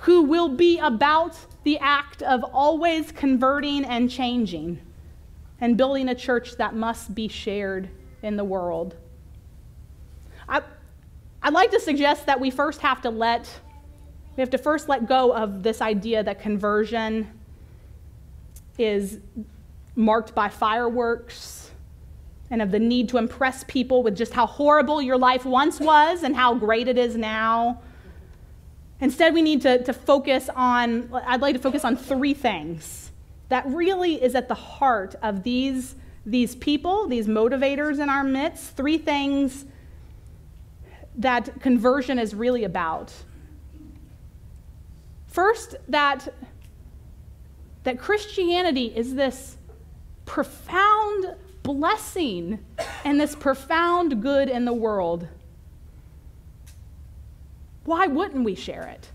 who 0.03 0.23
will 0.23 0.49
be 0.49 0.79
about 0.79 1.37
the 1.65 1.79
act 1.79 2.23
of 2.23 2.43
always 2.45 3.13
converting 3.13 3.85
and 3.85 4.11
changing 4.11 4.81
and 5.61 5.77
building 5.77 6.09
a 6.09 6.15
church 6.15 6.57
that 6.57 6.75
must 6.75 7.15
be 7.15 7.29
shared 7.29 7.89
in 8.23 8.37
the 8.37 8.45
world? 8.45 8.97
I, 10.49 10.63
I'd 11.43 11.53
like 11.53 11.71
to 11.71 11.81
suggest 11.81 12.27
that 12.27 12.41
we 12.41 12.51
first 12.51 12.81
have 12.81 13.01
to 13.03 13.11
let 13.11 13.49
we 14.37 14.41
have 14.41 14.51
to 14.51 14.59
first 14.59 14.89
let 14.89 15.07
go 15.07 15.35
of 15.35 15.63
this 15.63 15.83
idea 15.83 16.23
that 16.23 16.41
conversion 16.41 17.29
is 18.79 19.19
marked 19.95 20.35
by 20.35 20.49
fireworks 20.49 21.71
and 22.51 22.63
of 22.63 22.71
the 22.71 22.79
need 22.79 23.11
to 23.11 23.19
impress 23.19 23.63
people 23.65 24.03
with 24.03 24.17
just 24.17 24.33
how 24.33 24.47
horrible 24.47 25.03
your 25.03 25.19
life 25.19 25.45
once 25.45 25.79
was 25.79 26.23
and 26.23 26.35
how 26.35 26.55
great 26.55 26.89
it 26.89 26.97
is 26.97 27.15
now. 27.15 27.83
Instead, 29.03 29.35
we 29.35 29.43
need 29.43 29.61
to, 29.61 29.83
to 29.83 29.93
focus 29.93 30.49
on, 30.55 31.13
I'd 31.27 31.41
like 31.41 31.57
to 31.57 31.61
focus 31.61 31.85
on 31.85 31.97
three 31.97 32.35
things 32.35 33.11
that 33.49 33.67
really 33.67 34.23
is 34.23 34.37
at 34.37 34.47
the 34.47 34.55
heart 34.55 35.17
of 35.23 35.43
these, 35.43 35.97
these 36.25 36.55
people, 36.55 37.09
these 37.09 37.27
motivators 37.27 38.01
in 38.01 38.09
our 38.09 38.23
midst. 38.23 38.77
Three 38.77 38.99
things 38.99 39.67
that 41.17 41.61
conversion 41.61 42.21
is 42.21 42.33
really 42.33 42.63
about. 42.63 43.13
First, 45.27 45.75
that, 45.89 46.33
that 47.83 47.99
Christianity 47.99 48.87
is 48.95 49.17
this 49.17 49.57
profound 50.27 51.35
blessing 51.65 52.65
and 53.05 53.21
this 53.21 53.35
profound 53.35 54.23
good 54.23 54.49
in 54.49 54.65
the 54.65 54.73
world. 54.73 55.27
Why 57.93 58.07
wouldn't 58.07 58.43
we 58.43 58.55
share 58.55 58.85
it? 58.85 59.11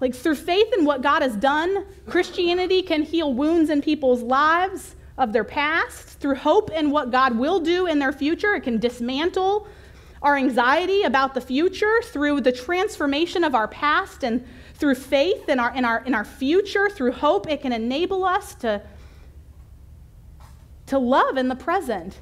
Like, 0.00 0.16
through 0.16 0.34
faith 0.34 0.66
in 0.76 0.84
what 0.84 1.00
God 1.00 1.22
has 1.22 1.36
done, 1.36 1.86
Christianity 2.08 2.82
can 2.82 3.04
heal 3.04 3.32
wounds 3.32 3.70
in 3.70 3.80
people's 3.80 4.20
lives 4.20 4.96
of 5.16 5.32
their 5.32 5.44
past. 5.44 6.18
Through 6.18 6.34
hope 6.34 6.72
in 6.72 6.90
what 6.90 7.12
God 7.12 7.38
will 7.38 7.60
do 7.60 7.86
in 7.86 8.00
their 8.00 8.10
future, 8.10 8.54
it 8.56 8.64
can 8.64 8.78
dismantle 8.78 9.68
our 10.22 10.36
anxiety 10.36 11.04
about 11.04 11.34
the 11.34 11.40
future 11.40 12.02
through 12.02 12.40
the 12.40 12.50
transformation 12.50 13.44
of 13.44 13.54
our 13.54 13.68
past 13.68 14.24
and 14.24 14.44
through 14.74 14.96
faith 14.96 15.48
in 15.48 15.60
our, 15.60 15.72
in 15.76 15.84
our, 15.84 16.02
in 16.04 16.16
our 16.16 16.24
future, 16.24 16.90
through 16.90 17.12
hope, 17.12 17.48
it 17.48 17.62
can 17.62 17.72
enable 17.72 18.24
us 18.24 18.56
to, 18.56 18.82
to 20.86 20.98
love 20.98 21.36
in 21.36 21.46
the 21.46 21.54
present. 21.54 22.18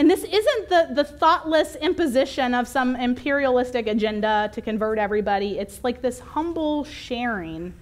And 0.00 0.10
this 0.10 0.24
isn't 0.24 0.68
the, 0.70 0.88
the 0.94 1.04
thoughtless 1.04 1.76
imposition 1.76 2.54
of 2.54 2.66
some 2.66 2.96
imperialistic 2.96 3.86
agenda 3.86 4.50
to 4.54 4.62
convert 4.62 4.98
everybody. 4.98 5.58
It's 5.58 5.84
like 5.84 6.00
this 6.00 6.20
humble 6.20 6.84
sharing 6.84 7.74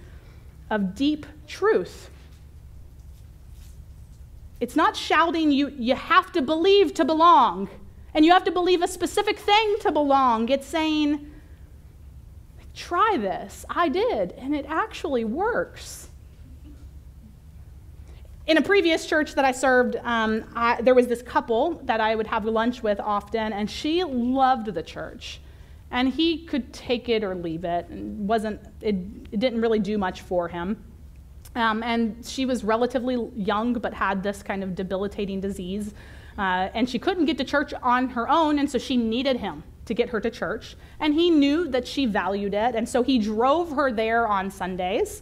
of 0.69 0.95
deep 0.95 1.25
truth. 1.47 2.09
It's 4.59 4.75
not 4.75 4.97
shouting, 4.97 5.53
you, 5.53 5.69
you 5.69 5.95
have 5.95 6.33
to 6.33 6.41
believe 6.41 6.93
to 6.95 7.05
belong. 7.05 7.69
And 8.13 8.25
you 8.25 8.33
have 8.33 8.43
to 8.43 8.51
believe 8.51 8.81
a 8.81 8.87
specific 8.89 9.39
thing 9.39 9.77
to 9.79 9.89
belong. 9.89 10.49
It's 10.49 10.67
saying, 10.67 11.31
try 12.75 13.15
this. 13.17 13.63
I 13.69 13.87
did, 13.87 14.33
and 14.33 14.53
it 14.53 14.65
actually 14.67 15.23
works. 15.23 16.08
In 18.49 18.57
a 18.57 18.61
previous 18.61 19.05
church 19.05 19.35
that 19.35 19.45
I 19.45 19.51
served, 19.51 19.95
um, 20.03 20.43
I, 20.55 20.81
there 20.81 20.95
was 20.95 21.07
this 21.07 21.21
couple 21.21 21.75
that 21.85 22.01
I 22.01 22.15
would 22.15 22.27
have 22.27 22.45
lunch 22.45 22.83
with 22.83 22.99
often, 22.99 23.53
and 23.53 23.69
she 23.69 24.03
loved 24.03 24.73
the 24.73 24.83
church. 24.83 25.39
And 25.91 26.09
he 26.09 26.45
could 26.45 26.73
take 26.73 27.09
it 27.09 27.23
or 27.23 27.35
leave 27.35 27.63
it. 27.63 27.87
And 27.89 28.27
wasn't, 28.27 28.59
it, 28.81 28.95
it 29.31 29.39
didn't 29.39 29.61
really 29.61 29.79
do 29.79 29.97
much 29.97 30.21
for 30.21 30.47
him. 30.47 30.83
Um, 31.55 31.83
and 31.83 32.25
she 32.25 32.45
was 32.45 32.63
relatively 32.63 33.29
young, 33.35 33.73
but 33.73 33.93
had 33.93 34.23
this 34.23 34.43
kind 34.43 34.63
of 34.63 34.75
debilitating 34.75 35.39
disease 35.39 35.93
uh, 36.39 36.69
and 36.73 36.89
she 36.89 36.97
couldn't 36.97 37.25
get 37.25 37.37
to 37.37 37.43
church 37.43 37.73
on 37.83 38.07
her 38.09 38.29
own, 38.29 38.59
and 38.59 38.71
so 38.71 38.77
she 38.77 38.95
needed 38.95 39.35
him 39.35 39.61
to 39.83 39.93
get 39.93 40.07
her 40.09 40.21
to 40.21 40.29
church. 40.29 40.77
And 41.01 41.13
he 41.13 41.29
knew 41.29 41.67
that 41.67 41.85
she 41.85 42.05
valued 42.05 42.53
it, 42.53 42.75
and 42.75 42.87
so 42.87 43.03
he 43.03 43.19
drove 43.19 43.71
her 43.71 43.91
there 43.91 44.25
on 44.25 44.49
Sundays. 44.49 45.21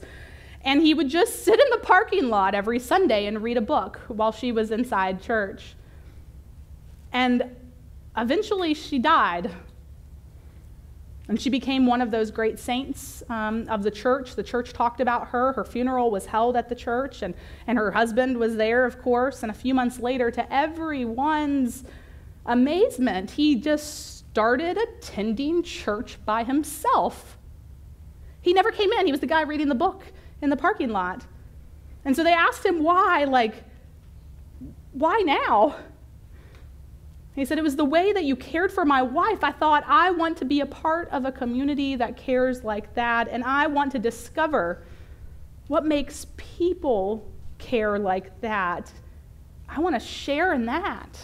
And 0.63 0.81
he 0.81 0.93
would 0.93 1.09
just 1.09 1.43
sit 1.43 1.59
in 1.59 1.69
the 1.71 1.77
parking 1.77 2.29
lot 2.29 2.55
every 2.55 2.79
Sunday 2.79 3.25
and 3.25 3.41
read 3.41 3.57
a 3.57 3.61
book 3.61 3.99
while 4.07 4.31
she 4.31 4.51
was 4.51 4.71
inside 4.71 5.21
church. 5.21 5.75
And 7.13 7.55
eventually 8.15 8.73
she 8.73 8.99
died 8.99 9.51
and 11.29 11.39
she 11.39 11.49
became 11.49 11.85
one 11.85 12.01
of 12.01 12.09
those 12.09 12.31
great 12.31 12.57
saints 12.57 13.21
um, 13.29 13.67
of 13.67 13.83
the 13.83 13.91
church. 13.91 14.35
The 14.35 14.43
church 14.43 14.71
talked 14.71 15.01
about 15.01 15.27
her. 15.27 15.51
Her 15.53 15.65
funeral 15.65 16.09
was 16.09 16.25
held 16.25 16.55
at 16.55 16.69
the 16.69 16.75
church, 16.75 17.21
and, 17.21 17.33
and 17.67 17.77
her 17.77 17.91
husband 17.91 18.37
was 18.37 18.55
there, 18.55 18.85
of 18.85 19.01
course. 19.01 19.43
And 19.43 19.51
a 19.51 19.53
few 19.53 19.73
months 19.73 19.99
later, 19.99 20.31
to 20.31 20.53
everyone's 20.53 21.83
amazement, 22.45 23.31
he 23.31 23.55
just 23.55 24.17
started 24.19 24.77
attending 24.77 25.63
church 25.63 26.17
by 26.25 26.43
himself. 26.45 27.37
He 28.41 28.53
never 28.53 28.71
came 28.71 28.91
in, 28.93 29.05
he 29.05 29.11
was 29.11 29.19
the 29.19 29.27
guy 29.27 29.41
reading 29.41 29.67
the 29.67 29.75
book 29.75 30.03
in 30.41 30.49
the 30.49 30.57
parking 30.57 30.89
lot. 30.89 31.25
And 32.05 32.15
so 32.15 32.23
they 32.23 32.33
asked 32.33 32.65
him 32.65 32.83
why, 32.83 33.25
like, 33.25 33.63
why 34.93 35.21
now? 35.25 35.75
He 37.35 37.45
said, 37.45 37.59
It 37.59 37.63
was 37.63 37.75
the 37.75 37.85
way 37.85 38.13
that 38.13 38.23
you 38.23 38.35
cared 38.35 38.71
for 38.71 38.83
my 38.83 39.03
wife. 39.03 39.43
I 39.43 39.51
thought, 39.51 39.83
I 39.85 40.09
want 40.09 40.37
to 40.37 40.45
be 40.45 40.61
a 40.61 40.65
part 40.65 41.07
of 41.09 41.25
a 41.25 41.31
community 41.31 41.95
that 41.95 42.17
cares 42.17 42.63
like 42.63 42.95
that, 42.95 43.27
and 43.29 43.43
I 43.43 43.67
want 43.67 43.91
to 43.91 43.99
discover 43.99 44.83
what 45.67 45.85
makes 45.85 46.25
people 46.35 47.31
care 47.59 47.99
like 47.99 48.41
that. 48.41 48.91
I 49.69 49.79
want 49.79 49.93
to 49.93 49.99
share 49.99 50.53
in 50.53 50.65
that. 50.65 51.19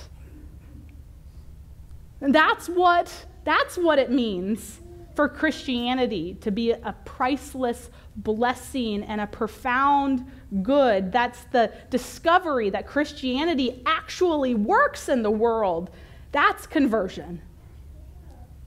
And 2.22 2.34
that's 2.34 2.68
what, 2.70 3.26
that's 3.44 3.78
what 3.78 3.98
it 3.98 4.12
means 4.12 4.80
for 5.16 5.28
Christianity 5.28 6.36
to 6.42 6.52
be 6.52 6.72
a 6.72 6.96
priceless 7.06 7.90
blessing 8.16 9.04
and 9.04 9.22
a 9.22 9.28
profound 9.28 10.30
good. 10.62 11.12
That's 11.12 11.44
the 11.46 11.72
discovery 11.90 12.70
that 12.70 12.88
Christianity 12.88 13.82
actually 13.86 14.56
works 14.56 15.10
in 15.10 15.24
the 15.24 15.32
world. 15.32 15.90
That's 16.32 16.68
conversion. 16.68 17.42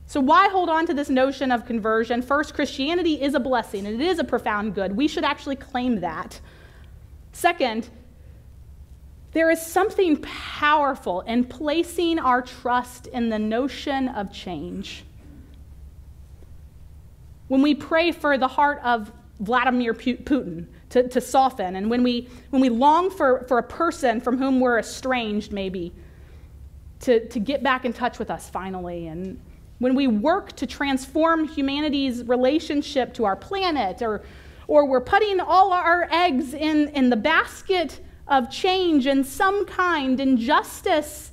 So, 0.09 0.21
why 0.21 0.49
hold 0.49 0.69
on 0.69 0.87
to 0.87 0.95
this 0.95 1.09
notion 1.09 1.51
of 1.51 1.67
conversion? 1.67 2.23
First, 2.23 2.55
Christianity 2.55 3.21
is 3.21 3.35
a 3.35 3.41
blessing, 3.41 3.87
and 3.87 4.01
it 4.01 4.07
is 4.07 4.21
a 4.21 4.25
profound 4.25 4.75
good. 4.75 4.97
We 4.97 5.09
should 5.09 5.25
actually 5.25 5.57
claim 5.57 6.01
that. 6.01 6.41
Second, 7.33 7.89
there 9.33 9.51
is 9.51 9.61
something 9.61 10.17
powerful 10.23 11.23
in 11.23 11.45
placing 11.45 12.19
our 12.19 12.41
trust 12.41 13.09
in 13.09 13.29
the 13.29 13.39
notion 13.39 14.09
of 14.09 14.33
change. 14.33 15.05
When 17.49 17.61
we 17.61 17.75
pray 17.75 18.13
for 18.13 18.39
the 18.39 18.49
heart 18.49 18.81
of 18.83 19.13
Vladimir 19.41 19.93
Putin 19.95 20.67
to, 20.91 21.09
to 21.09 21.21
soften, 21.21 21.77
and 21.77 21.91
when 21.91 22.03
we, 22.03 22.29
when 22.51 22.63
we 22.63 22.69
long 22.69 23.11
for, 23.11 23.45
for 23.49 23.59
a 23.59 23.63
person 23.63 24.21
from 24.21 24.39
whom 24.39 24.61
we're 24.61 24.79
estranged, 24.79 25.53
maybe, 25.53 25.93
to, 27.01 27.27
to 27.29 27.39
get 27.39 27.63
back 27.63 27.85
in 27.85 27.93
touch 27.93 28.19
with 28.19 28.31
us 28.31 28.49
finally, 28.49 29.09
and 29.09 29.41
when 29.79 29.95
we 29.95 30.07
work 30.07 30.53
to 30.57 30.67
transform 30.67 31.47
humanity's 31.47 32.25
relationship 32.25 33.13
to 33.15 33.25
our 33.25 33.37
planet, 33.37 34.01
or, 34.01 34.23
or 34.69 34.87
we're 34.87 35.01
putting 35.01 35.39
all 35.41 35.73
our 35.73 36.09
eggs 36.11 36.55
in, 36.55 36.89
in 36.89 37.11
the 37.11 37.17
basket 37.17 38.01
of 38.29 38.51
change 38.51 39.07
and 39.07 39.25
some 39.27 39.67
kind, 39.67 40.19
injustice, 40.19 41.33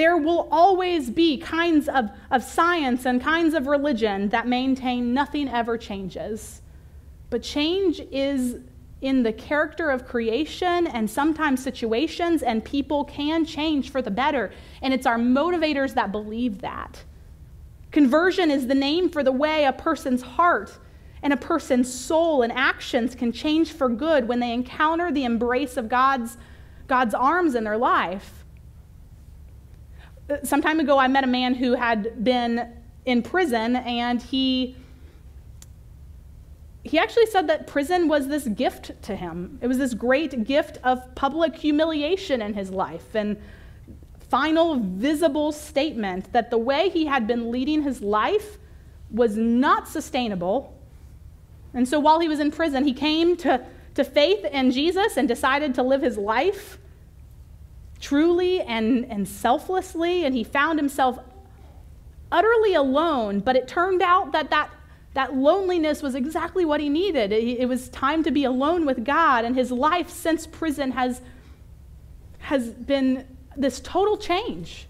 there 0.00 0.16
will 0.16 0.48
always 0.50 1.10
be 1.10 1.36
kinds 1.36 1.86
of, 1.86 2.08
of 2.30 2.42
science 2.42 3.04
and 3.04 3.20
kinds 3.20 3.52
of 3.52 3.66
religion 3.66 4.30
that 4.30 4.48
maintain 4.48 5.12
nothing 5.12 5.46
ever 5.46 5.76
changes. 5.76 6.62
But 7.28 7.42
change 7.42 8.00
is 8.10 8.56
in 9.02 9.22
the 9.24 9.32
character 9.34 9.90
of 9.90 10.06
creation 10.06 10.86
and 10.86 11.10
sometimes 11.10 11.62
situations, 11.62 12.42
and 12.42 12.64
people 12.64 13.04
can 13.04 13.44
change 13.44 13.90
for 13.90 14.00
the 14.00 14.10
better. 14.10 14.50
And 14.80 14.94
it's 14.94 15.04
our 15.04 15.18
motivators 15.18 15.92
that 15.92 16.10
believe 16.12 16.62
that. 16.62 17.04
Conversion 17.90 18.50
is 18.50 18.68
the 18.68 18.74
name 18.74 19.10
for 19.10 19.22
the 19.22 19.32
way 19.32 19.66
a 19.66 19.72
person's 19.72 20.22
heart 20.22 20.78
and 21.22 21.30
a 21.34 21.36
person's 21.36 21.92
soul 21.92 22.40
and 22.40 22.54
actions 22.54 23.14
can 23.14 23.32
change 23.32 23.72
for 23.72 23.90
good 23.90 24.26
when 24.26 24.40
they 24.40 24.54
encounter 24.54 25.12
the 25.12 25.24
embrace 25.24 25.76
of 25.76 25.90
God's, 25.90 26.38
God's 26.86 27.12
arms 27.12 27.54
in 27.54 27.64
their 27.64 27.76
life. 27.76 28.39
Some 30.42 30.62
time 30.62 30.80
ago, 30.80 30.98
I 30.98 31.08
met 31.08 31.24
a 31.24 31.28
man 31.28 31.54
who 31.54 31.74
had 31.74 32.22
been 32.22 32.72
in 33.06 33.22
prison 33.22 33.76
and 33.76 34.22
he 34.22 34.76
he 36.82 36.98
actually 36.98 37.26
said 37.26 37.46
that 37.48 37.66
prison 37.66 38.08
was 38.08 38.28
this 38.28 38.48
gift 38.48 38.92
to 39.02 39.14
him. 39.14 39.58
It 39.60 39.66
was 39.66 39.76
this 39.76 39.92
great 39.92 40.44
gift 40.44 40.78
of 40.82 41.14
public 41.14 41.54
humiliation 41.54 42.40
in 42.40 42.54
his 42.54 42.70
life 42.70 43.14
and 43.14 43.36
final 44.30 44.76
visible 44.76 45.52
statement 45.52 46.32
that 46.32 46.50
the 46.50 46.56
way 46.56 46.88
he 46.88 47.04
had 47.04 47.26
been 47.26 47.50
leading 47.50 47.82
his 47.82 48.00
life 48.00 48.56
was 49.10 49.36
not 49.36 49.88
sustainable. 49.88 50.74
And 51.74 51.86
so 51.86 52.00
while 52.00 52.20
he 52.20 52.28
was 52.28 52.40
in 52.40 52.50
prison, 52.50 52.84
he 52.84 52.94
came 52.94 53.36
to, 53.38 53.64
to 53.94 54.04
faith 54.04 54.44
in 54.46 54.70
Jesus 54.70 55.16
and 55.16 55.28
decided 55.28 55.74
to 55.74 55.82
live 55.82 56.00
his 56.00 56.16
life 56.16 56.78
truly 58.00 58.60
and, 58.62 59.04
and 59.06 59.28
selflessly. 59.28 60.24
And 60.24 60.34
he 60.34 60.42
found 60.42 60.78
himself 60.78 61.18
utterly 62.32 62.74
alone. 62.74 63.40
But 63.40 63.56
it 63.56 63.68
turned 63.68 64.02
out 64.02 64.32
that 64.32 64.50
that, 64.50 64.70
that 65.14 65.34
loneliness 65.34 66.02
was 66.02 66.14
exactly 66.14 66.64
what 66.64 66.80
he 66.80 66.88
needed. 66.88 67.32
It, 67.32 67.60
it 67.60 67.68
was 67.68 67.88
time 67.90 68.22
to 68.24 68.30
be 68.30 68.44
alone 68.44 68.86
with 68.86 69.04
God. 69.04 69.44
And 69.44 69.54
his 69.54 69.70
life 69.70 70.08
since 70.08 70.46
prison 70.46 70.92
has, 70.92 71.20
has 72.38 72.70
been 72.70 73.26
this 73.56 73.80
total 73.80 74.16
change. 74.16 74.86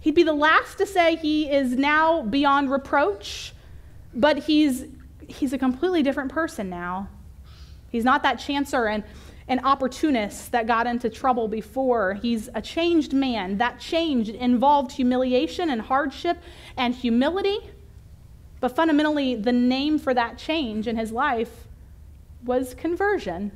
He'd 0.00 0.14
be 0.14 0.22
the 0.22 0.32
last 0.32 0.78
to 0.78 0.86
say 0.86 1.16
he 1.16 1.50
is 1.50 1.72
now 1.72 2.22
beyond 2.22 2.70
reproach, 2.70 3.52
but 4.14 4.38
he's, 4.38 4.86
he's 5.28 5.52
a 5.52 5.58
completely 5.58 6.02
different 6.02 6.32
person 6.32 6.70
now. 6.70 7.08
He's 7.90 8.04
not 8.04 8.22
that 8.22 8.38
chancer 8.38 8.92
and 8.92 9.04
an 9.50 9.58
opportunist 9.64 10.52
that 10.52 10.68
got 10.68 10.86
into 10.86 11.10
trouble 11.10 11.48
before. 11.48 12.14
He's 12.14 12.48
a 12.54 12.62
changed 12.62 13.12
man. 13.12 13.58
That 13.58 13.80
change 13.80 14.28
involved 14.28 14.92
humiliation 14.92 15.70
and 15.70 15.82
hardship 15.82 16.38
and 16.76 16.94
humility. 16.94 17.58
But 18.60 18.76
fundamentally, 18.76 19.34
the 19.34 19.52
name 19.52 19.98
for 19.98 20.14
that 20.14 20.38
change 20.38 20.86
in 20.86 20.96
his 20.96 21.10
life 21.10 21.66
was 22.44 22.74
conversion. 22.74 23.50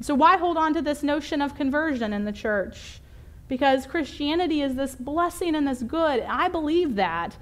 So, 0.00 0.14
why 0.14 0.38
hold 0.38 0.56
on 0.56 0.72
to 0.74 0.82
this 0.82 1.02
notion 1.02 1.42
of 1.42 1.54
conversion 1.54 2.14
in 2.14 2.24
the 2.24 2.32
church? 2.32 3.00
Because 3.48 3.84
Christianity 3.84 4.62
is 4.62 4.76
this 4.76 4.94
blessing 4.94 5.54
and 5.54 5.68
this 5.68 5.82
good. 5.82 6.20
I 6.26 6.48
believe 6.48 6.94
that. 6.94 7.36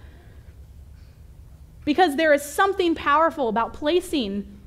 Because 1.85 2.17
there 2.17 2.35
is 2.35 2.43
something 2.43 2.97
powerful 2.97 3.49
about 3.49 3.75
placing 3.75 4.60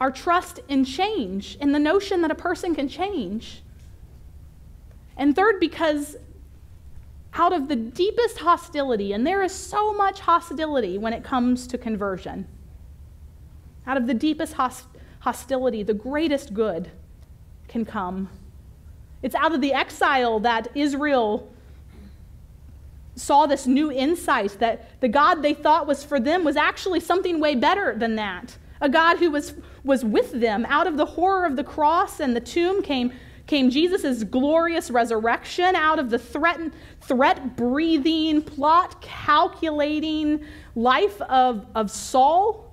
our 0.00 0.10
trust 0.10 0.60
in 0.68 0.84
change, 0.84 1.56
in 1.60 1.72
the 1.72 1.78
notion 1.78 2.22
that 2.22 2.30
a 2.30 2.34
person 2.34 2.74
can 2.74 2.88
change. 2.88 3.62
And 5.16 5.36
third, 5.36 5.60
because 5.60 6.16
out 7.34 7.52
of 7.52 7.68
the 7.68 7.76
deepest 7.76 8.38
hostility, 8.38 9.12
and 9.12 9.26
there 9.26 9.42
is 9.42 9.52
so 9.52 9.92
much 9.92 10.20
hostility 10.20 10.98
when 10.98 11.12
it 11.12 11.22
comes 11.22 11.66
to 11.68 11.78
conversion, 11.78 12.46
out 13.86 13.96
of 13.96 14.06
the 14.06 14.14
deepest 14.14 14.54
host- 14.54 14.86
hostility, 15.20 15.82
the 15.82 15.94
greatest 15.94 16.54
good 16.54 16.90
can 17.68 17.84
come. 17.84 18.28
It's 19.22 19.34
out 19.34 19.54
of 19.54 19.60
the 19.60 19.72
exile 19.72 20.40
that 20.40 20.68
Israel 20.74 21.52
saw 23.16 23.46
this 23.46 23.66
new 23.66 23.92
insight 23.92 24.56
that 24.60 25.00
the 25.00 25.08
God 25.08 25.42
they 25.42 25.52
thought 25.52 25.86
was 25.86 26.02
for 26.02 26.18
them 26.18 26.42
was 26.42 26.56
actually 26.56 27.00
something 27.00 27.38
way 27.38 27.54
better 27.54 27.94
than 27.96 28.16
that. 28.16 28.56
A 28.80 28.88
God 28.88 29.18
who 29.18 29.30
was, 29.30 29.52
was 29.84 30.04
with 30.04 30.32
them. 30.32 30.66
Out 30.68 30.86
of 30.86 30.96
the 30.96 31.06
horror 31.06 31.46
of 31.46 31.56
the 31.56 31.64
cross 31.64 32.20
and 32.20 32.34
the 32.34 32.40
tomb 32.40 32.82
came, 32.82 33.12
came 33.46 33.70
Jesus' 33.70 34.24
glorious 34.24 34.90
resurrection. 34.90 35.74
Out 35.74 35.98
of 35.98 36.10
the 36.10 36.18
threat, 36.18 36.60
threat 37.00 37.56
breathing, 37.56 38.42
plot 38.42 39.00
calculating 39.00 40.44
life 40.74 41.20
of, 41.22 41.66
of 41.74 41.90
Saul 41.90 42.70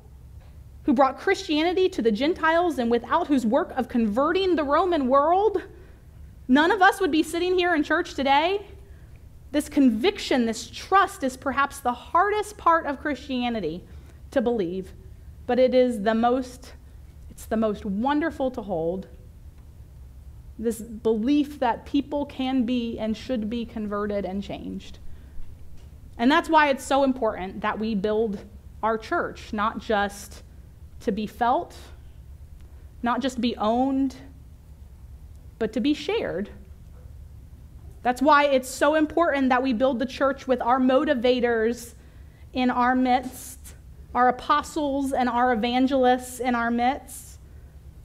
who 0.88 0.94
brought 0.94 1.20
Christianity 1.20 1.90
to 1.90 2.02
the 2.02 2.14
Gentiles 2.14 2.80
and 2.80 2.90
without 2.90 3.28
whose 3.28 3.46
work 3.46 3.74
of 3.76 3.90
converting 3.90 4.56
the 4.56 4.64
Roman 4.64 5.10
world, 5.10 5.62
none 6.48 6.72
of 6.72 6.82
us 6.82 7.02
would 7.02 7.12
be 7.12 7.24
sitting 7.24 7.58
here 7.58 7.76
in 7.76 7.84
church 7.84 8.14
today. 8.14 8.66
This 9.52 9.68
conviction, 9.68 10.46
this 10.46 10.70
trust 10.70 11.26
is 11.26 11.36
perhaps 11.36 11.82
the 11.82 11.92
hardest 11.92 12.58
part 12.58 12.86
of 12.86 13.02
Christianity 13.02 13.84
to 14.32 14.40
believe, 14.40 14.94
but 15.46 15.60
it 15.60 15.74
is 15.74 16.04
the 16.04 16.16
most 16.16 16.72
it's 17.38 17.46
the 17.46 17.56
most 17.56 17.86
wonderful 17.86 18.50
to 18.50 18.63
hold. 18.63 19.06
This 20.58 20.82
belief 20.82 21.60
that 21.60 21.86
people 21.86 22.25
can 22.25 22.65
be 22.65 22.97
and 22.97 23.15
should 23.15 23.47
be 23.47 23.63
converted 23.63 24.26
and 24.26 24.41
changed. 24.41 24.97
And 26.17 26.32
that's 26.32 26.50
why 26.50 26.69
it's 26.69 26.84
so 26.84 27.04
important 27.04 27.62
that 27.62 27.78
we 27.78 27.93
build 27.93 28.43
our 28.82 28.97
church, 28.97 29.54
not 29.54 29.78
just 29.78 30.41
to 31.02 31.12
be 31.12 31.28
felt, 31.28 31.78
not 33.04 33.21
just 33.21 33.39
be 33.39 33.56
owned, 33.58 34.15
but 35.60 35.73
to 35.73 35.80
be 35.80 35.93
shared. 35.93 36.50
That's 38.02 38.19
why 38.19 38.45
it's 38.45 38.67
so 38.67 38.95
important 38.95 39.50
that 39.50 39.62
we 39.62 39.73
build 39.73 40.00
the 40.00 40.08
church 40.08 40.47
with 40.47 40.60
our 40.63 40.80
motivators 40.80 41.93
in 42.52 42.71
our 42.71 42.95
midst, 42.95 43.60
our 44.15 44.28
apostles 44.28 45.13
and 45.13 45.30
our 45.30 45.54
evangelists 45.54 46.39
in 46.39 46.56
our 46.56 46.71
midst, 46.71 47.26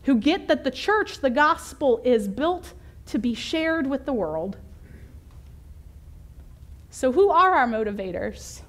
who 0.05 0.17
get 0.17 0.49
that 0.49 0.65
the 0.65 0.71
church, 0.71 1.21
the 1.21 1.31
gospel, 1.31 2.01
is 2.05 2.29
built 2.29 2.75
to 3.07 3.19
be 3.19 3.35
shared 3.35 3.87
with 3.87 4.05
the 4.05 4.13
world. 4.13 4.57
So, 6.91 7.13
who 7.13 7.31
are 7.31 7.55
our 7.55 7.67
motivators? 7.67 8.61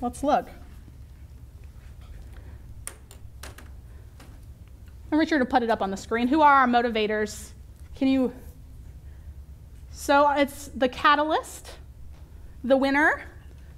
Let's 0.00 0.22
look. 0.22 0.48
And 5.10 5.18
Richard 5.18 5.40
will 5.40 5.46
put 5.46 5.62
it 5.62 5.70
up 5.70 5.82
on 5.82 5.90
the 5.90 5.96
screen. 5.96 6.28
Who 6.28 6.40
are 6.40 6.52
our 6.52 6.66
motivators? 6.66 7.50
Can 7.96 8.08
you? 8.08 8.32
So 9.90 10.30
it's 10.30 10.68
the 10.68 10.88
catalyst, 10.88 11.72
the 12.64 12.76
winner, 12.76 13.24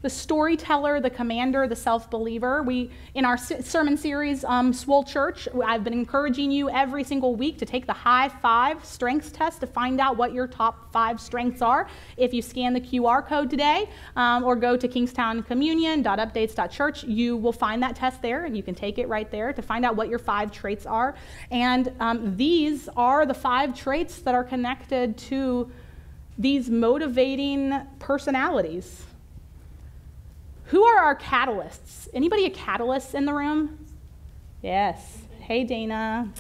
the 0.02 0.10
storyteller, 0.10 1.00
the 1.00 1.08
commander, 1.08 1.66
the 1.68 1.76
self 1.76 2.10
believer. 2.10 2.62
We, 2.62 2.90
in 3.14 3.24
our 3.24 3.38
sermon 3.38 3.96
series, 3.96 4.44
um, 4.44 4.72
Swole 4.72 5.04
Church, 5.04 5.46
I've 5.64 5.84
been 5.84 5.92
encouraging 5.92 6.50
you 6.50 6.68
every 6.68 7.04
single 7.04 7.36
week 7.36 7.58
to 7.58 7.64
take 7.64 7.86
the 7.86 7.92
high 7.92 8.28
five 8.28 8.84
strengths 8.84 9.30
test 9.30 9.60
to 9.60 9.66
find 9.66 10.00
out 10.00 10.16
what 10.16 10.32
your 10.32 10.48
top 10.48 10.92
five 10.92 11.20
strengths 11.20 11.62
are. 11.62 11.86
If 12.16 12.34
you 12.34 12.42
scan 12.42 12.74
the 12.74 12.80
QR 12.80 13.24
code 13.26 13.48
today 13.48 13.88
um, 14.16 14.42
or 14.42 14.56
go 14.56 14.76
to 14.76 14.88
kingstowncommunion.updates.church, 14.88 17.04
you 17.04 17.36
will 17.36 17.52
find 17.52 17.80
that 17.82 17.94
test 17.94 18.20
there 18.22 18.44
and 18.44 18.56
you 18.56 18.64
can 18.64 18.74
take 18.74 18.98
it 18.98 19.08
right 19.08 19.30
there 19.30 19.52
to 19.52 19.62
find 19.62 19.84
out 19.84 19.94
what 19.94 20.08
your 20.08 20.18
five 20.18 20.50
traits 20.50 20.84
are. 20.84 21.14
And 21.52 21.92
um, 22.00 22.36
these 22.36 22.88
are 22.96 23.24
the 23.24 23.34
five 23.34 23.78
traits 23.78 24.18
that 24.22 24.34
are 24.34 24.44
connected 24.44 25.16
to 25.18 25.70
these 26.38 26.68
motivating 26.68 27.72
personalities 28.00 29.04
who 30.72 30.84
are 30.84 31.00
our 31.00 31.14
catalysts? 31.14 32.08
Anybody 32.14 32.46
a 32.46 32.50
catalyst 32.50 33.14
in 33.14 33.26
the 33.26 33.34
room? 33.34 33.86
Yes. 34.62 35.18
Hey, 35.38 35.64
Dana. 35.64 36.32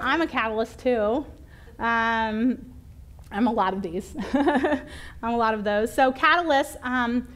I'm 0.00 0.22
a 0.22 0.28
catalyst 0.28 0.78
too. 0.78 1.26
Um, 1.76 2.72
I'm 3.32 3.48
a 3.48 3.52
lot 3.52 3.74
of 3.74 3.82
these. 3.82 4.14
I'm 4.32 5.34
a 5.34 5.36
lot 5.36 5.54
of 5.54 5.64
those. 5.64 5.92
So, 5.92 6.12
catalysts, 6.12 6.76
um, 6.84 7.26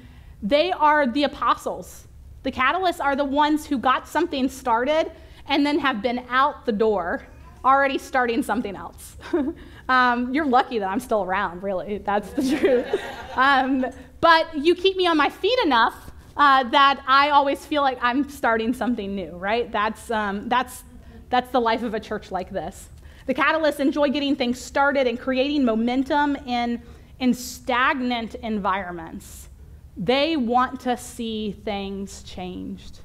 they 0.45 0.71
are 0.71 1.09
the 1.09 1.25
apostles. 1.25 2.07
The 2.45 2.53
catalysts 2.53 3.03
are 3.03 3.17
the 3.17 3.25
ones 3.25 3.67
who 3.67 3.77
got 3.77 4.07
something 4.07 4.49
started 4.49 5.11
and 5.49 5.67
then 5.67 5.81
have 5.81 6.03
been 6.03 6.25
out 6.29 6.67
the 6.67 6.73
door 6.73 7.25
already 7.65 7.99
starting 7.99 8.45
something 8.45 8.77
else. 8.77 9.17
um, 9.89 10.33
you're 10.33 10.47
lucky 10.47 10.79
that 10.79 10.89
I'm 10.89 11.01
still 11.01 11.25
around, 11.25 11.65
really. 11.65 11.99
That's 11.99 12.31
the 12.31 12.57
truth. 12.61 13.01
Um, 13.35 13.87
but 14.21 14.57
you 14.57 14.77
keep 14.77 14.97
me 14.97 15.09
on 15.09 15.17
my 15.17 15.31
feet 15.31 15.59
enough 15.65 16.04
uh, 16.37 16.65
that 16.65 17.03
I 17.07 17.31
always 17.31 17.65
feel 17.65 17.83
like 17.83 17.99
I'm 18.03 18.29
starting 18.29 18.75
something 18.75 19.15
new, 19.15 19.37
right? 19.37 19.71
That's, 19.71 20.11
um, 20.11 20.49
that's, 20.49 20.83
that's 21.31 21.51
the 21.51 21.61
life 21.61 21.83
of 21.83 21.95
a 21.95 22.01
church 22.01 22.31
like 22.31 22.51
this. 22.51 22.89
The 23.27 23.35
catalysts 23.35 23.81
enjoy 23.81 24.11
getting 24.11 24.37
things 24.37 24.61
started 24.61 25.07
and 25.07 25.19
creating 25.19 25.65
momentum 25.65 26.37
in, 26.47 26.83
in 27.21 27.33
stagnant 27.33 28.35
environments. 28.37 29.49
They 29.97 30.37
want 30.37 30.81
to 30.81 30.97
see 30.97 31.53
things 31.65 32.23
changed, 32.25 33.01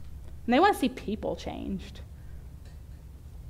and 0.46 0.54
they 0.54 0.60
want 0.60 0.74
to 0.74 0.80
see 0.80 0.90
people 0.90 1.36
changed. 1.36 2.02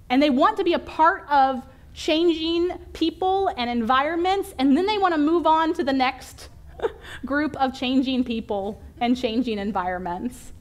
And 0.09 0.21
they 0.21 0.29
want 0.29 0.57
to 0.57 0.63
be 0.63 0.73
a 0.73 0.79
part 0.79 1.27
of 1.29 1.65
changing 1.93 2.77
people 2.93 3.49
and 3.57 3.69
environments, 3.69 4.53
and 4.59 4.75
then 4.75 4.85
they 4.85 4.97
want 4.97 5.13
to 5.13 5.19
move 5.19 5.47
on 5.47 5.73
to 5.75 5.83
the 5.83 5.93
next 5.93 6.49
group 7.25 7.55
of 7.57 7.73
changing 7.73 8.23
people 8.23 8.81
and 8.99 9.17
changing 9.17 9.59
environments. 9.59 10.53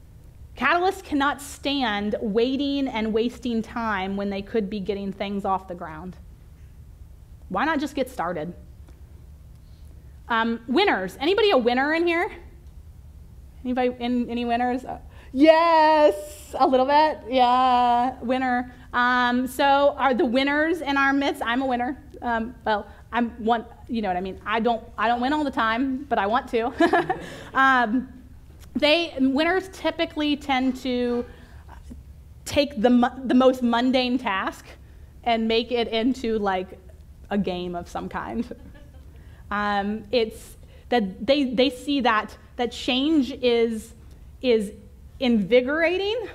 Catalysts 0.57 1.03
cannot 1.03 1.41
stand 1.41 2.15
waiting 2.19 2.87
and 2.87 3.13
wasting 3.13 3.61
time 3.61 4.17
when 4.17 4.29
they 4.29 4.41
could 4.41 4.69
be 4.69 4.79
getting 4.79 5.13
things 5.13 5.45
off 5.45 5.67
the 5.67 5.75
ground. 5.75 6.17
Why 7.47 7.65
not 7.65 7.79
just 7.79 7.95
get 7.95 8.09
started? 8.09 8.53
Um, 10.27 10.59
winners. 10.67 11.17
Anybody 11.19 11.51
a 11.51 11.57
winner 11.57 11.93
in 11.93 12.05
here? 12.05 12.31
Anybody? 13.63 13.95
In, 13.99 14.29
any 14.29 14.45
winners? 14.45 14.85
Uh, 14.85 14.99
yes, 15.33 16.53
a 16.57 16.67
little 16.67 16.85
bit. 16.85 17.19
Yeah, 17.29 18.15
winner. 18.21 18.73
Um, 18.93 19.47
so, 19.47 19.95
are 19.97 20.13
the 20.13 20.25
winners 20.25 20.81
in 20.81 20.97
our 20.97 21.13
midst? 21.13 21.41
I'm 21.43 21.61
a 21.61 21.65
winner. 21.65 22.01
Um, 22.21 22.53
well, 22.65 22.85
I'm 23.11 23.31
one, 23.43 23.65
you 23.87 24.01
know 24.01 24.07
what 24.07 24.17
I 24.17 24.21
mean? 24.21 24.39
I 24.45 24.59
don't, 24.59 24.83
I 24.97 25.07
don't 25.07 25.21
win 25.21 25.33
all 25.33 25.43
the 25.43 25.51
time, 25.51 26.05
but 26.07 26.19
I 26.19 26.27
want 26.27 26.49
to. 26.49 26.71
um, 27.53 28.07
they, 28.75 29.13
winners 29.19 29.69
typically 29.69 30.35
tend 30.37 30.77
to 30.77 31.25
take 32.45 32.79
the, 32.81 33.11
the 33.25 33.33
most 33.33 33.61
mundane 33.63 34.17
task 34.17 34.65
and 35.23 35.47
make 35.47 35.71
it 35.71 35.87
into 35.87 36.37
like 36.39 36.79
a 37.29 37.37
game 37.37 37.75
of 37.75 37.89
some 37.89 38.09
kind. 38.09 38.45
Um, 39.51 40.03
it's 40.11 40.57
that 40.89 41.25
they, 41.25 41.45
they 41.45 41.69
see 41.69 42.01
that, 42.01 42.35
that 42.55 42.71
change 42.71 43.31
is, 43.31 43.93
is 44.41 44.71
invigorating 45.19 46.27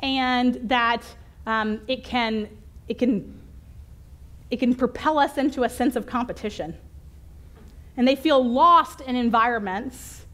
and 0.00 0.54
that 0.68 1.02
um, 1.46 1.80
it, 1.88 2.04
can, 2.04 2.48
it, 2.88 2.98
can, 2.98 3.41
it 4.52 4.60
can 4.60 4.74
propel 4.74 5.18
us 5.18 5.38
into 5.38 5.64
a 5.64 5.68
sense 5.68 5.96
of 5.96 6.04
competition. 6.04 6.76
And 7.96 8.06
they 8.06 8.14
feel 8.14 8.46
lost 8.46 9.00
in 9.00 9.16
environments 9.16 10.26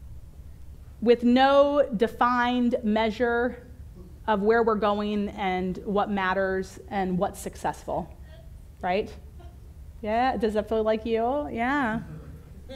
with 0.99 1.23
no 1.23 1.87
defined 1.95 2.75
measure 2.83 3.65
of 4.27 4.41
where 4.41 4.61
we're 4.61 4.75
going 4.75 5.29
and 5.29 5.77
what 5.85 6.11
matters 6.11 6.79
and 6.89 7.17
what's 7.17 7.39
successful, 7.39 8.13
right? 8.81 9.09
Yeah, 10.01 10.35
does 10.35 10.55
that 10.55 10.67
feel 10.67 10.83
like 10.83 11.05
you? 11.05 11.47
Yeah. 11.49 12.01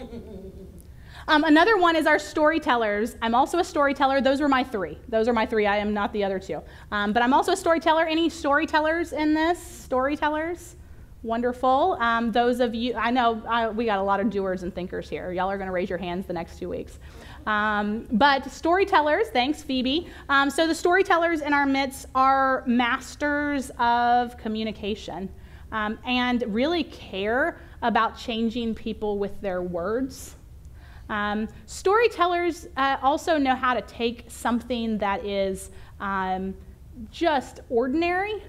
Um, 1.26 1.46
another 1.46 1.78
one 1.78 1.96
is 1.96 2.06
our 2.06 2.20
storytellers. 2.20 3.16
I'm 3.22 3.34
also 3.34 3.60
a 3.60 3.64
storyteller. 3.64 4.20
Those 4.20 4.42
were 4.42 4.50
my 4.50 4.62
three. 4.62 4.98
Those 5.08 5.30
are 5.30 5.34
my 5.34 5.46
three. 5.46 5.66
I 5.66 5.78
am 5.78 5.94
not 5.94 6.12
the 6.12 6.22
other 6.22 6.38
two. 6.38 6.62
Um, 6.92 7.14
but 7.14 7.24
I'm 7.24 7.34
also 7.34 7.54
a 7.54 7.56
storyteller. 7.56 8.06
Any 8.06 8.30
storytellers 8.30 9.14
in 9.14 9.34
this? 9.34 9.58
Storytellers? 9.58 10.76
Wonderful. 11.24 11.96
Um, 12.02 12.34
those 12.34 12.60
of 12.60 12.76
you, 12.76 12.96
I 12.96 13.10
know 13.10 13.42
I, 13.48 13.70
we 13.70 13.86
got 13.86 14.00
a 14.00 14.04
lot 14.04 14.20
of 14.20 14.30
doers 14.30 14.64
and 14.64 14.76
thinkers 14.76 15.08
here. 15.08 15.32
Y'all 15.32 15.50
are 15.50 15.58
going 15.58 15.68
to 15.68 15.74
raise 15.74 15.90
your 15.90 15.98
hands 15.98 16.26
the 16.26 16.34
next 16.34 16.60
two 16.60 16.68
weeks. 16.68 17.00
Um, 17.48 18.06
but 18.12 18.52
storytellers, 18.52 19.30
thanks, 19.30 19.64
Phoebe. 19.64 20.10
Um, 20.28 20.50
so 20.50 20.68
the 20.68 20.76
storytellers 20.76 21.40
in 21.40 21.54
our 21.54 21.66
midst 21.66 22.08
are 22.14 22.66
masters 22.68 23.72
of 23.80 24.38
communication 24.38 25.30
um, 25.72 25.98
and 26.06 26.44
really 26.54 26.84
care 26.84 27.58
about 27.82 28.18
changing 28.18 28.76
people 28.76 29.18
with 29.18 29.40
their 29.40 29.62
words. 29.62 30.36
Um, 31.08 31.48
storytellers 31.68 32.68
uh, 32.76 32.98
also 33.02 33.38
know 33.38 33.56
how 33.56 33.74
to 33.74 33.82
take 33.84 34.26
something 34.28 34.98
that 34.98 35.26
is 35.26 35.70
um, 36.02 36.54
just 37.12 37.62
ordinary 37.70 38.44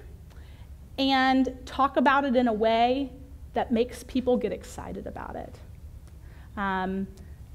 and 0.97 1.57
talk 1.65 1.97
about 1.97 2.25
it 2.25 2.35
in 2.35 2.47
a 2.47 2.53
way 2.53 3.11
that 3.53 3.71
makes 3.71 4.03
people 4.03 4.37
get 4.37 4.51
excited 4.51 5.07
about 5.07 5.35
it. 5.35 5.55
Um, 6.57 7.07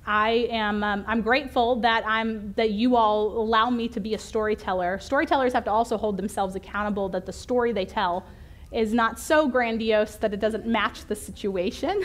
I 0.06 0.48
am 0.50 0.82
um, 0.82 1.04
I'm 1.06 1.20
grateful 1.20 1.76
that 1.80 2.04
I'm 2.06 2.52
that 2.54 2.70
you 2.70 2.96
all 2.96 3.38
allow 3.38 3.70
me 3.70 3.86
to 3.88 4.00
be 4.00 4.14
a 4.14 4.18
storyteller. 4.18 4.98
Storytellers 4.98 5.52
have 5.52 5.64
to 5.64 5.70
also 5.70 5.96
hold 5.96 6.16
themselves 6.16 6.56
accountable 6.56 7.08
that 7.10 7.26
the 7.26 7.32
story 7.32 7.72
they 7.72 7.84
tell 7.84 8.26
is 8.72 8.94
not 8.94 9.18
so 9.18 9.48
grandiose 9.48 10.16
that 10.16 10.32
it 10.32 10.40
doesn't 10.40 10.66
match 10.66 11.04
the 11.06 11.16
situation. 11.16 12.02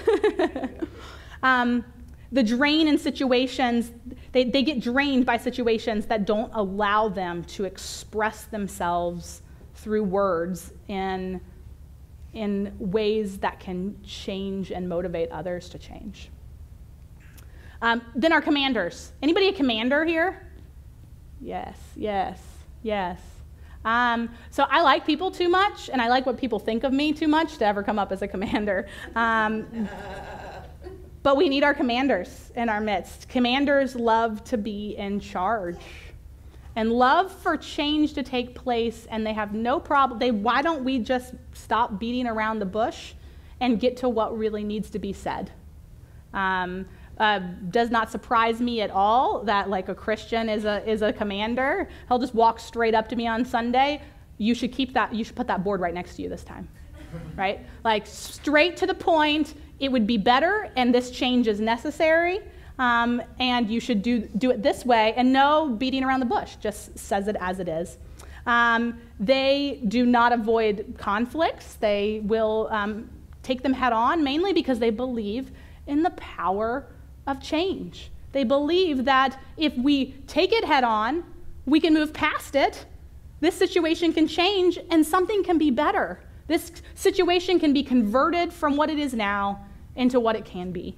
um, 1.43 1.85
the 2.31 2.43
drain 2.43 2.87
in 2.87 2.97
situations, 2.97 3.91
they, 4.31 4.43
they 4.43 4.63
get 4.63 4.79
drained 4.79 5.25
by 5.25 5.37
situations 5.37 6.07
that 6.07 6.25
don't 6.25 6.51
allow 6.53 7.07
them 7.07 7.43
to 7.45 7.65
express 7.65 8.45
themselves 8.45 9.41
through 9.85 10.03
words 10.03 10.73
in, 10.87 11.39
in 12.33 12.75
ways 12.79 13.37
that 13.37 13.59
can 13.59 13.95
change 14.03 14.71
and 14.71 14.89
motivate 14.89 15.29
others 15.29 15.69
to 15.69 15.77
change. 15.77 16.31
Um, 17.83 18.01
then 18.15 18.33
our 18.33 18.41
commanders. 18.41 19.13
Anybody 19.21 19.49
a 19.49 19.53
commander 19.53 20.03
here? 20.03 20.47
Yes, 21.39 21.77
yes, 21.95 22.41
yes. 22.81 23.19
Um, 23.85 24.31
so 24.49 24.65
I 24.67 24.81
like 24.81 25.05
people 25.05 25.29
too 25.29 25.49
much, 25.49 25.91
and 25.91 26.01
I 26.01 26.07
like 26.07 26.25
what 26.25 26.39
people 26.39 26.57
think 26.57 26.83
of 26.83 26.91
me 26.91 27.13
too 27.13 27.27
much 27.27 27.59
to 27.59 27.65
ever 27.67 27.83
come 27.83 27.99
up 27.99 28.11
as 28.11 28.23
a 28.23 28.27
commander. 28.27 28.87
Um, 29.15 29.87
but 31.21 31.37
we 31.37 31.47
need 31.47 31.63
our 31.63 31.75
commanders 31.75 32.51
in 32.55 32.69
our 32.69 32.81
midst. 32.81 33.29
Commanders 33.29 33.95
love 33.95 34.43
to 34.45 34.57
be 34.57 34.95
in 34.97 35.19
charge 35.19 35.77
and 36.75 36.91
love 36.91 37.31
for 37.31 37.55
change 37.55 38.13
to 38.13 38.23
take 38.23 38.53
place, 38.53 39.07
and 39.09 39.25
they 39.25 39.33
have 39.33 39.53
no 39.53 39.79
problem. 39.79 40.19
They, 40.19 40.31
why 40.31 40.61
don't 40.61 40.83
we 40.83 40.99
just 40.99 41.33
stop 41.53 41.99
beating 41.99 42.27
around 42.27 42.59
the 42.59 42.65
bush 42.65 43.13
and 43.61 43.79
get 43.79 43.97
to 43.97 44.09
what 44.09 44.37
really 44.37 44.63
needs 44.63 44.89
to 44.91 44.99
be 44.99 45.13
said? 45.13 45.51
Um, 46.33 46.85
uh, 47.17 47.39
does 47.69 47.89
not 47.91 48.11
surprise 48.11 48.59
me 48.59 48.81
at 48.81 48.91
all 48.91 49.41
that 49.43 49.69
like 49.69 49.87
a 49.87 49.95
Christian 49.95 50.49
is 50.49 50.65
a 50.65 50.87
is 50.89 51.01
a 51.01 51.13
commander. 51.13 51.87
He'll 52.09 52.19
just 52.19 52.35
walk 52.35 52.59
straight 52.59 52.93
up 52.93 53.07
to 53.09 53.15
me 53.15 53.25
on 53.25 53.45
Sunday. 53.45 54.01
You 54.37 54.53
should 54.53 54.73
keep 54.73 54.93
that. 54.93 55.15
You 55.15 55.23
should 55.23 55.35
put 55.35 55.47
that 55.47 55.63
board 55.63 55.79
right 55.79 55.93
next 55.93 56.17
to 56.17 56.23
you 56.23 56.29
this 56.29 56.43
time, 56.43 56.67
right? 57.37 57.65
Like 57.85 58.05
straight 58.05 58.75
to 58.77 58.85
the 58.85 58.93
point. 58.93 59.53
It 59.79 59.91
would 59.91 60.07
be 60.07 60.17
better, 60.17 60.69
and 60.75 60.93
this 60.93 61.11
change 61.11 61.47
is 61.47 61.61
necessary. 61.61 62.39
Um, 62.77 63.21
and 63.39 63.69
you 63.69 63.79
should 63.79 64.01
do 64.01 64.19
do 64.37 64.51
it 64.51 64.61
this 64.61 64.85
way, 64.85 65.13
and 65.15 65.31
no 65.31 65.69
beating 65.69 66.03
around 66.03 66.19
the 66.19 66.25
bush. 66.25 66.55
Just 66.57 66.97
says 66.97 67.27
it 67.27 67.37
as 67.39 67.59
it 67.59 67.69
is. 67.69 67.97
Um, 68.45 68.99
they 69.19 69.81
do 69.87 70.05
not 70.05 70.33
avoid 70.33 70.95
conflicts. 70.97 71.75
They 71.75 72.21
will 72.23 72.67
um, 72.71 73.09
take 73.43 73.63
them 73.63 73.73
head 73.73 73.93
on, 73.93 74.23
mainly 74.23 74.53
because 74.53 74.79
they 74.79 74.89
believe 74.89 75.51
in 75.87 76.03
the 76.03 76.09
power 76.11 76.87
of 77.27 77.41
change. 77.41 78.11
They 78.33 78.43
believe 78.43 79.05
that 79.05 79.39
if 79.55 79.75
we 79.77 80.11
take 80.27 80.51
it 80.51 80.65
head 80.65 80.83
on, 80.83 81.23
we 81.65 81.79
can 81.79 81.93
move 81.93 82.13
past 82.13 82.55
it, 82.55 82.85
this 83.39 83.55
situation 83.55 84.13
can 84.13 84.27
change, 84.27 84.77
and 84.89 85.05
something 85.05 85.43
can 85.43 85.57
be 85.57 85.71
better. 85.71 86.19
This 86.47 86.71
situation 86.93 87.59
can 87.59 87.73
be 87.73 87.83
converted 87.83 88.53
from 88.53 88.75
what 88.75 88.89
it 88.89 88.99
is 88.99 89.13
now 89.13 89.65
into 89.95 90.19
what 90.19 90.35
it 90.35 90.45
can 90.45 90.71
be. 90.71 90.97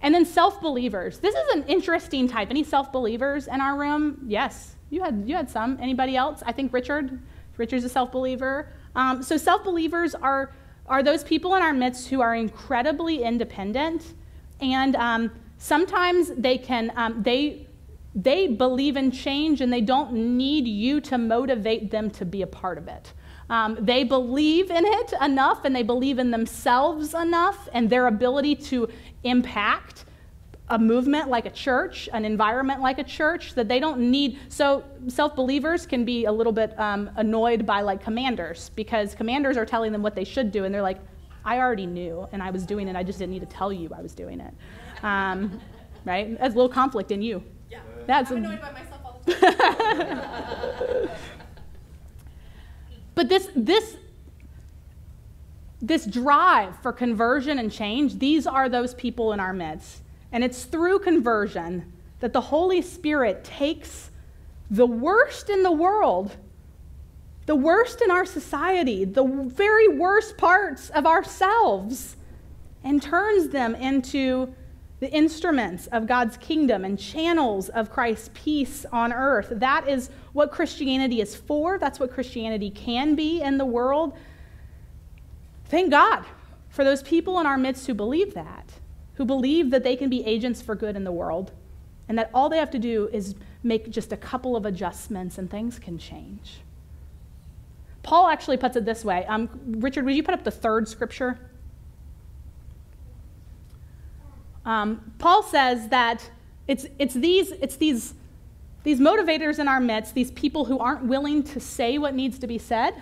And 0.00 0.14
then 0.14 0.24
self 0.24 0.60
believers. 0.60 1.18
This 1.18 1.34
is 1.34 1.54
an 1.54 1.64
interesting 1.64 2.28
type. 2.28 2.50
Any 2.50 2.64
self 2.64 2.92
believers 2.92 3.48
in 3.48 3.60
our 3.60 3.76
room? 3.76 4.24
Yes, 4.26 4.76
you 4.90 5.02
had, 5.02 5.24
you 5.26 5.34
had 5.34 5.50
some. 5.50 5.78
Anybody 5.80 6.16
else? 6.16 6.42
I 6.46 6.52
think 6.52 6.72
Richard. 6.72 7.20
Richard's 7.56 7.84
a 7.84 7.88
self 7.88 8.12
believer. 8.12 8.72
Um, 8.94 9.22
so, 9.22 9.36
self 9.36 9.64
believers 9.64 10.14
are, 10.14 10.52
are 10.86 11.02
those 11.02 11.24
people 11.24 11.56
in 11.56 11.62
our 11.62 11.72
midst 11.72 12.08
who 12.08 12.20
are 12.20 12.34
incredibly 12.34 13.22
independent 13.22 14.14
and 14.60 14.96
um, 14.96 15.30
sometimes 15.58 16.30
they 16.36 16.58
can 16.58 16.92
um, 16.96 17.22
they 17.22 17.66
they 18.14 18.48
believe 18.48 18.96
in 18.96 19.10
change 19.10 19.60
and 19.60 19.72
they 19.72 19.80
don't 19.80 20.12
need 20.12 20.66
you 20.66 21.00
to 21.00 21.18
motivate 21.18 21.90
them 21.90 22.10
to 22.10 22.24
be 22.24 22.42
a 22.42 22.46
part 22.46 22.78
of 22.78 22.88
it 22.88 23.12
um, 23.50 23.78
they 23.80 24.04
believe 24.04 24.70
in 24.70 24.84
it 24.84 25.12
enough 25.22 25.64
and 25.64 25.74
they 25.74 25.82
believe 25.82 26.18
in 26.18 26.30
themselves 26.30 27.14
enough 27.14 27.68
and 27.72 27.88
their 27.90 28.06
ability 28.06 28.54
to 28.54 28.88
impact 29.28 30.04
a 30.70 30.78
movement 30.78 31.28
like 31.28 31.46
a 31.46 31.50
church, 31.50 32.08
an 32.12 32.24
environment 32.24 32.80
like 32.80 32.98
a 32.98 33.04
church, 33.04 33.54
that 33.54 33.68
they 33.68 33.80
don't 33.80 33.98
need. 33.98 34.38
So, 34.48 34.84
self 35.08 35.34
believers 35.34 35.86
can 35.86 36.04
be 36.04 36.26
a 36.26 36.32
little 36.32 36.52
bit 36.52 36.78
um, 36.78 37.10
annoyed 37.16 37.64
by 37.64 37.80
like 37.80 38.02
commanders 38.02 38.70
because 38.74 39.14
commanders 39.14 39.56
are 39.56 39.64
telling 39.64 39.92
them 39.92 40.02
what 40.02 40.14
they 40.14 40.24
should 40.24 40.52
do, 40.52 40.64
and 40.64 40.74
they're 40.74 40.82
like, 40.82 40.98
I 41.44 41.58
already 41.58 41.86
knew, 41.86 42.28
and 42.32 42.42
I 42.42 42.50
was 42.50 42.66
doing 42.66 42.88
it. 42.88 42.96
I 42.96 43.02
just 43.02 43.18
didn't 43.18 43.32
need 43.32 43.40
to 43.40 43.46
tell 43.46 43.72
you 43.72 43.90
I 43.96 44.02
was 44.02 44.14
doing 44.14 44.40
it. 44.40 44.52
Um, 45.02 45.60
right? 46.04 46.38
That's 46.38 46.54
a 46.54 46.56
little 46.56 46.68
conflict 46.68 47.10
in 47.10 47.22
you. 47.22 47.42
Yeah. 47.70 47.80
That's 48.06 48.30
I'm 48.30 48.44
annoyed 48.44 48.60
by 48.60 48.72
myself 48.72 49.00
all 49.04 49.22
the 49.24 49.34
time. 51.08 51.08
but 53.14 53.28
this 53.28 53.48
this 53.54 53.96
this 55.80 56.06
drive 56.06 56.78
for 56.80 56.92
conversion 56.92 57.58
and 57.58 57.70
change, 57.70 58.18
these 58.18 58.46
are 58.46 58.68
those 58.68 58.94
people 58.94 59.32
in 59.32 59.40
our 59.40 59.52
midst. 59.52 60.02
And 60.32 60.42
it's 60.44 60.64
through 60.64 61.00
conversion 61.00 61.92
that 62.20 62.32
the 62.32 62.40
Holy 62.40 62.82
Spirit 62.82 63.44
takes 63.44 64.10
the 64.70 64.86
worst 64.86 65.48
in 65.48 65.62
the 65.62 65.72
world 65.72 66.36
the 67.48 67.56
worst 67.56 68.02
in 68.02 68.10
our 68.10 68.26
society, 68.26 69.06
the 69.06 69.24
very 69.24 69.88
worst 69.88 70.36
parts 70.36 70.90
of 70.90 71.06
ourselves, 71.06 72.14
and 72.84 73.00
turns 73.00 73.48
them 73.48 73.74
into 73.74 74.54
the 75.00 75.10
instruments 75.10 75.86
of 75.86 76.06
God's 76.06 76.36
kingdom 76.36 76.84
and 76.84 76.98
channels 76.98 77.70
of 77.70 77.90
Christ's 77.90 78.28
peace 78.34 78.84
on 78.92 79.14
earth. 79.14 79.48
That 79.50 79.88
is 79.88 80.10
what 80.34 80.52
Christianity 80.52 81.22
is 81.22 81.34
for. 81.34 81.78
That's 81.78 81.98
what 81.98 82.12
Christianity 82.12 82.68
can 82.68 83.14
be 83.14 83.40
in 83.40 83.56
the 83.56 83.64
world. 83.64 84.12
Thank 85.68 85.90
God 85.90 86.24
for 86.68 86.84
those 86.84 87.02
people 87.02 87.38
in 87.40 87.46
our 87.46 87.58
midst 87.58 87.86
who 87.86 87.94
believe 87.94 88.34
that, 88.34 88.72
who 89.14 89.24
believe 89.24 89.70
that 89.70 89.84
they 89.84 89.96
can 89.96 90.08
be 90.08 90.24
agents 90.24 90.62
for 90.62 90.74
good 90.74 90.96
in 90.96 91.04
the 91.04 91.12
world, 91.12 91.52
and 92.08 92.18
that 92.18 92.30
all 92.32 92.48
they 92.48 92.58
have 92.58 92.70
to 92.70 92.78
do 92.78 93.08
is 93.12 93.34
make 93.62 93.90
just 93.90 94.12
a 94.12 94.16
couple 94.16 94.56
of 94.56 94.64
adjustments 94.64 95.36
and 95.38 95.50
things 95.50 95.78
can 95.78 95.98
change. 95.98 96.60
Paul 98.02 98.28
actually 98.28 98.56
puts 98.56 98.76
it 98.76 98.86
this 98.86 99.04
way. 99.04 99.26
Um, 99.26 99.50
Richard, 99.66 100.04
would 100.06 100.14
you 100.14 100.22
put 100.22 100.32
up 100.32 100.44
the 100.44 100.50
third 100.50 100.88
scripture? 100.88 101.38
Um, 104.64 105.12
Paul 105.18 105.42
says 105.42 105.88
that 105.88 106.30
it's, 106.66 106.86
it's, 106.98 107.14
these, 107.14 107.50
it's 107.52 107.76
these, 107.76 108.14
these 108.84 109.00
motivators 109.00 109.58
in 109.58 109.68
our 109.68 109.80
midst, 109.80 110.14
these 110.14 110.30
people 110.30 110.66
who 110.66 110.78
aren't 110.78 111.04
willing 111.04 111.42
to 111.42 111.60
say 111.60 111.98
what 111.98 112.14
needs 112.14 112.38
to 112.38 112.46
be 112.46 112.58
said, 112.58 112.94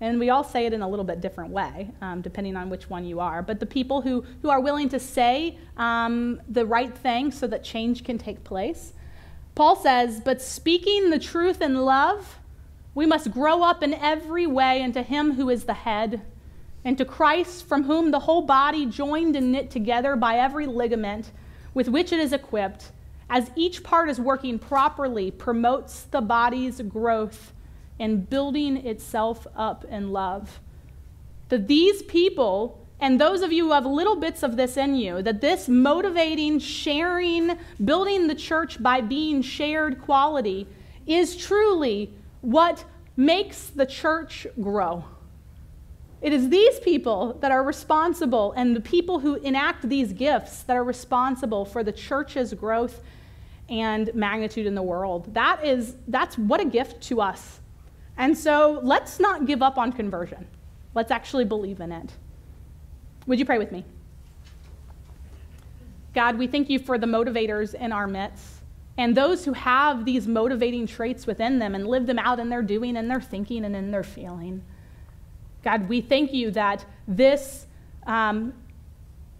and 0.00 0.18
we 0.18 0.30
all 0.30 0.44
say 0.44 0.66
it 0.66 0.72
in 0.72 0.80
a 0.80 0.88
little 0.88 1.04
bit 1.04 1.20
different 1.20 1.50
way, 1.50 1.90
um, 2.00 2.22
depending 2.22 2.56
on 2.56 2.70
which 2.70 2.88
one 2.88 3.04
you 3.04 3.20
are. 3.20 3.42
But 3.42 3.60
the 3.60 3.66
people 3.66 4.00
who, 4.00 4.24
who 4.40 4.48
are 4.48 4.60
willing 4.60 4.88
to 4.90 4.98
say 4.98 5.58
um, 5.76 6.40
the 6.48 6.64
right 6.64 6.96
thing 6.96 7.30
so 7.30 7.46
that 7.48 7.62
change 7.62 8.02
can 8.02 8.16
take 8.16 8.42
place. 8.42 8.94
Paul 9.54 9.76
says, 9.76 10.20
But 10.20 10.40
speaking 10.40 11.10
the 11.10 11.18
truth 11.18 11.60
in 11.60 11.76
love, 11.76 12.38
we 12.94 13.04
must 13.04 13.30
grow 13.30 13.62
up 13.62 13.82
in 13.82 13.92
every 13.94 14.46
way 14.46 14.80
into 14.80 15.02
Him 15.02 15.32
who 15.32 15.50
is 15.50 15.64
the 15.64 15.74
head, 15.74 16.22
into 16.82 17.04
Christ, 17.04 17.66
from 17.66 17.84
whom 17.84 18.10
the 18.10 18.20
whole 18.20 18.42
body, 18.42 18.86
joined 18.86 19.36
and 19.36 19.52
knit 19.52 19.70
together 19.70 20.16
by 20.16 20.38
every 20.38 20.66
ligament 20.66 21.30
with 21.74 21.88
which 21.88 22.10
it 22.10 22.18
is 22.18 22.32
equipped, 22.32 22.90
as 23.28 23.50
each 23.54 23.82
part 23.82 24.08
is 24.08 24.18
working 24.18 24.58
properly, 24.58 25.30
promotes 25.30 26.02
the 26.04 26.20
body's 26.22 26.80
growth 26.80 27.52
and 28.00 28.28
building 28.28 28.78
itself 28.78 29.46
up 29.54 29.84
in 29.84 30.10
love. 30.10 30.58
That 31.50 31.68
these 31.68 32.02
people, 32.02 32.84
and 32.98 33.20
those 33.20 33.42
of 33.42 33.52
you 33.52 33.66
who 33.66 33.72
have 33.72 33.84
little 33.84 34.16
bits 34.16 34.42
of 34.42 34.56
this 34.56 34.76
in 34.78 34.96
you, 34.96 35.20
that 35.22 35.42
this 35.42 35.68
motivating, 35.68 36.58
sharing, 36.58 37.58
building 37.84 38.26
the 38.26 38.34
church 38.34 38.82
by 38.82 39.02
being 39.02 39.42
shared 39.42 40.00
quality 40.00 40.66
is 41.06 41.36
truly 41.36 42.12
what 42.40 42.84
makes 43.16 43.66
the 43.66 43.86
church 43.86 44.46
grow. 44.60 45.04
It 46.22 46.32
is 46.32 46.48
these 46.48 46.80
people 46.80 47.36
that 47.40 47.50
are 47.50 47.62
responsible, 47.62 48.52
and 48.52 48.74
the 48.74 48.80
people 48.80 49.20
who 49.20 49.36
enact 49.36 49.88
these 49.88 50.12
gifts 50.12 50.62
that 50.64 50.76
are 50.76 50.84
responsible 50.84 51.64
for 51.64 51.82
the 51.82 51.92
church's 51.92 52.54
growth 52.54 53.00
and 53.68 54.14
magnitude 54.14 54.66
in 54.66 54.74
the 54.74 54.82
world. 54.82 55.32
That 55.34 55.64
is, 55.64 55.96
that's 56.08 56.36
what 56.36 56.60
a 56.60 56.64
gift 56.64 57.02
to 57.04 57.20
us 57.20 57.59
and 58.16 58.36
so 58.36 58.80
let's 58.82 59.18
not 59.20 59.46
give 59.46 59.62
up 59.62 59.78
on 59.78 59.92
conversion. 59.92 60.46
Let's 60.94 61.10
actually 61.10 61.44
believe 61.44 61.80
in 61.80 61.92
it. 61.92 62.12
Would 63.26 63.38
you 63.38 63.44
pray 63.44 63.58
with 63.58 63.72
me? 63.72 63.84
God, 66.14 66.38
we 66.38 66.46
thank 66.46 66.68
you 66.68 66.78
for 66.78 66.98
the 66.98 67.06
motivators 67.06 67.74
in 67.74 67.92
our 67.92 68.06
midst 68.06 68.60
and 68.98 69.16
those 69.16 69.44
who 69.44 69.52
have 69.52 70.04
these 70.04 70.26
motivating 70.26 70.86
traits 70.86 71.26
within 71.26 71.58
them 71.58 71.74
and 71.74 71.86
live 71.86 72.06
them 72.06 72.18
out 72.18 72.40
in 72.40 72.48
their 72.48 72.62
doing 72.62 72.96
and 72.96 73.10
their 73.10 73.20
thinking 73.20 73.64
and 73.64 73.76
in 73.76 73.90
their 73.90 74.02
feeling. 74.02 74.62
God, 75.62 75.88
we 75.88 76.00
thank 76.00 76.32
you 76.32 76.50
that 76.50 76.84
this, 77.06 77.66
um, 78.06 78.52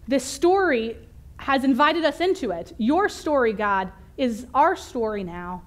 this 0.07 0.23
story 0.23 0.97
has 1.37 1.63
invited 1.63 2.05
us 2.05 2.21
into 2.21 2.51
it. 2.51 2.73
Your 2.77 3.09
story, 3.09 3.53
God, 3.53 3.91
is 4.17 4.45
our 4.53 4.75
story 4.75 5.23
now. 5.23 5.63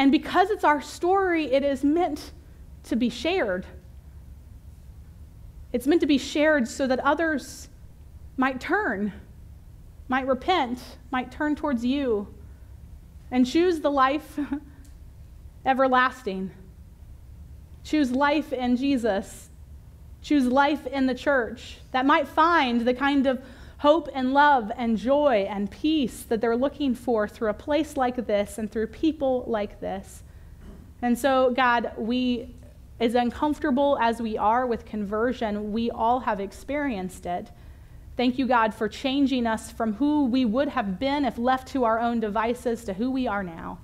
And 0.00 0.10
because 0.10 0.48
it's 0.48 0.64
our 0.64 0.80
story, 0.80 1.52
it 1.52 1.62
is 1.62 1.84
meant 1.84 2.32
to 2.84 2.96
be 2.96 3.10
shared. 3.10 3.66
It's 5.74 5.86
meant 5.86 6.00
to 6.00 6.06
be 6.06 6.16
shared 6.16 6.66
so 6.66 6.86
that 6.86 7.00
others 7.00 7.68
might 8.38 8.62
turn, 8.62 9.12
might 10.08 10.26
repent, 10.26 10.78
might 11.10 11.30
turn 11.30 11.54
towards 11.54 11.84
you, 11.84 12.28
and 13.30 13.44
choose 13.44 13.80
the 13.80 13.90
life 13.90 14.40
everlasting. 15.66 16.50
Choose 17.84 18.10
life 18.10 18.54
in 18.54 18.78
Jesus. 18.78 19.50
Choose 20.22 20.46
life 20.46 20.86
in 20.86 21.08
the 21.08 21.14
church 21.14 21.76
that 21.90 22.06
might 22.06 22.26
find 22.26 22.86
the 22.86 22.94
kind 22.94 23.26
of 23.26 23.44
hope 23.80 24.10
and 24.12 24.34
love 24.34 24.70
and 24.76 24.98
joy 24.98 25.46
and 25.48 25.70
peace 25.70 26.22
that 26.24 26.38
they're 26.38 26.56
looking 26.56 26.94
for 26.94 27.26
through 27.26 27.48
a 27.48 27.54
place 27.54 27.96
like 27.96 28.26
this 28.26 28.58
and 28.58 28.70
through 28.70 28.86
people 28.86 29.42
like 29.46 29.80
this. 29.80 30.22
And 31.00 31.18
so, 31.18 31.50
God, 31.56 31.92
we, 31.96 32.54
as 33.00 33.14
uncomfortable 33.14 33.96
as 33.98 34.20
we 34.20 34.36
are 34.36 34.66
with 34.66 34.84
conversion, 34.84 35.72
we 35.72 35.90
all 35.90 36.20
have 36.20 36.40
experienced 36.40 37.24
it. 37.24 37.48
Thank 38.18 38.38
you, 38.38 38.46
God, 38.46 38.74
for 38.74 38.86
changing 38.86 39.46
us 39.46 39.70
from 39.70 39.94
who 39.94 40.26
we 40.26 40.44
would 40.44 40.68
have 40.68 41.00
been 41.00 41.24
if 41.24 41.38
left 41.38 41.68
to 41.68 41.84
our 41.84 41.98
own 41.98 42.20
devices 42.20 42.84
to 42.84 42.92
who 42.92 43.10
we 43.10 43.26
are 43.26 43.42
now. 43.42 43.78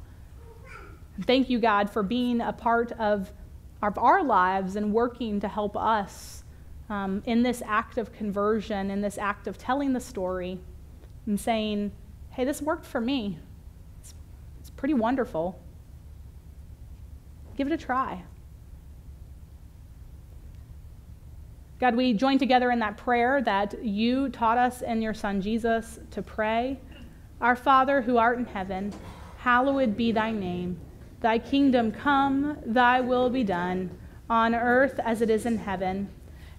Thank 1.22 1.48
you, 1.48 1.58
God, 1.58 1.88
for 1.88 2.02
being 2.02 2.42
a 2.42 2.52
part 2.52 2.92
of 2.92 3.32
our 3.80 4.22
lives 4.22 4.76
and 4.76 4.92
working 4.92 5.40
to 5.40 5.48
help 5.48 5.74
us 5.74 6.42
um, 6.88 7.22
in 7.26 7.42
this 7.42 7.62
act 7.66 7.98
of 7.98 8.12
conversion, 8.12 8.90
in 8.90 9.00
this 9.00 9.18
act 9.18 9.46
of 9.46 9.58
telling 9.58 9.92
the 9.92 10.00
story 10.00 10.58
and 11.26 11.38
saying, 11.38 11.92
hey, 12.30 12.44
this 12.44 12.62
worked 12.62 12.86
for 12.86 13.00
me. 13.00 13.38
It's, 14.00 14.14
it's 14.60 14.70
pretty 14.70 14.94
wonderful. 14.94 15.58
Give 17.56 17.66
it 17.66 17.72
a 17.72 17.78
try. 17.78 18.22
God, 21.78 21.94
we 21.94 22.14
join 22.14 22.38
together 22.38 22.70
in 22.70 22.78
that 22.78 22.96
prayer 22.96 23.42
that 23.42 23.84
you 23.84 24.30
taught 24.30 24.56
us 24.56 24.80
in 24.80 25.02
your 25.02 25.12
Son 25.12 25.42
Jesus 25.42 25.98
to 26.10 26.22
pray. 26.22 26.78
Our 27.40 27.56
Father 27.56 28.00
who 28.00 28.16
art 28.16 28.38
in 28.38 28.46
heaven, 28.46 28.94
hallowed 29.38 29.96
be 29.96 30.10
thy 30.10 30.30
name. 30.30 30.78
Thy 31.20 31.38
kingdom 31.38 31.92
come, 31.92 32.58
thy 32.64 33.00
will 33.00 33.28
be 33.28 33.44
done, 33.44 33.90
on 34.30 34.54
earth 34.54 34.98
as 35.04 35.20
it 35.20 35.28
is 35.28 35.44
in 35.44 35.58
heaven. 35.58 36.08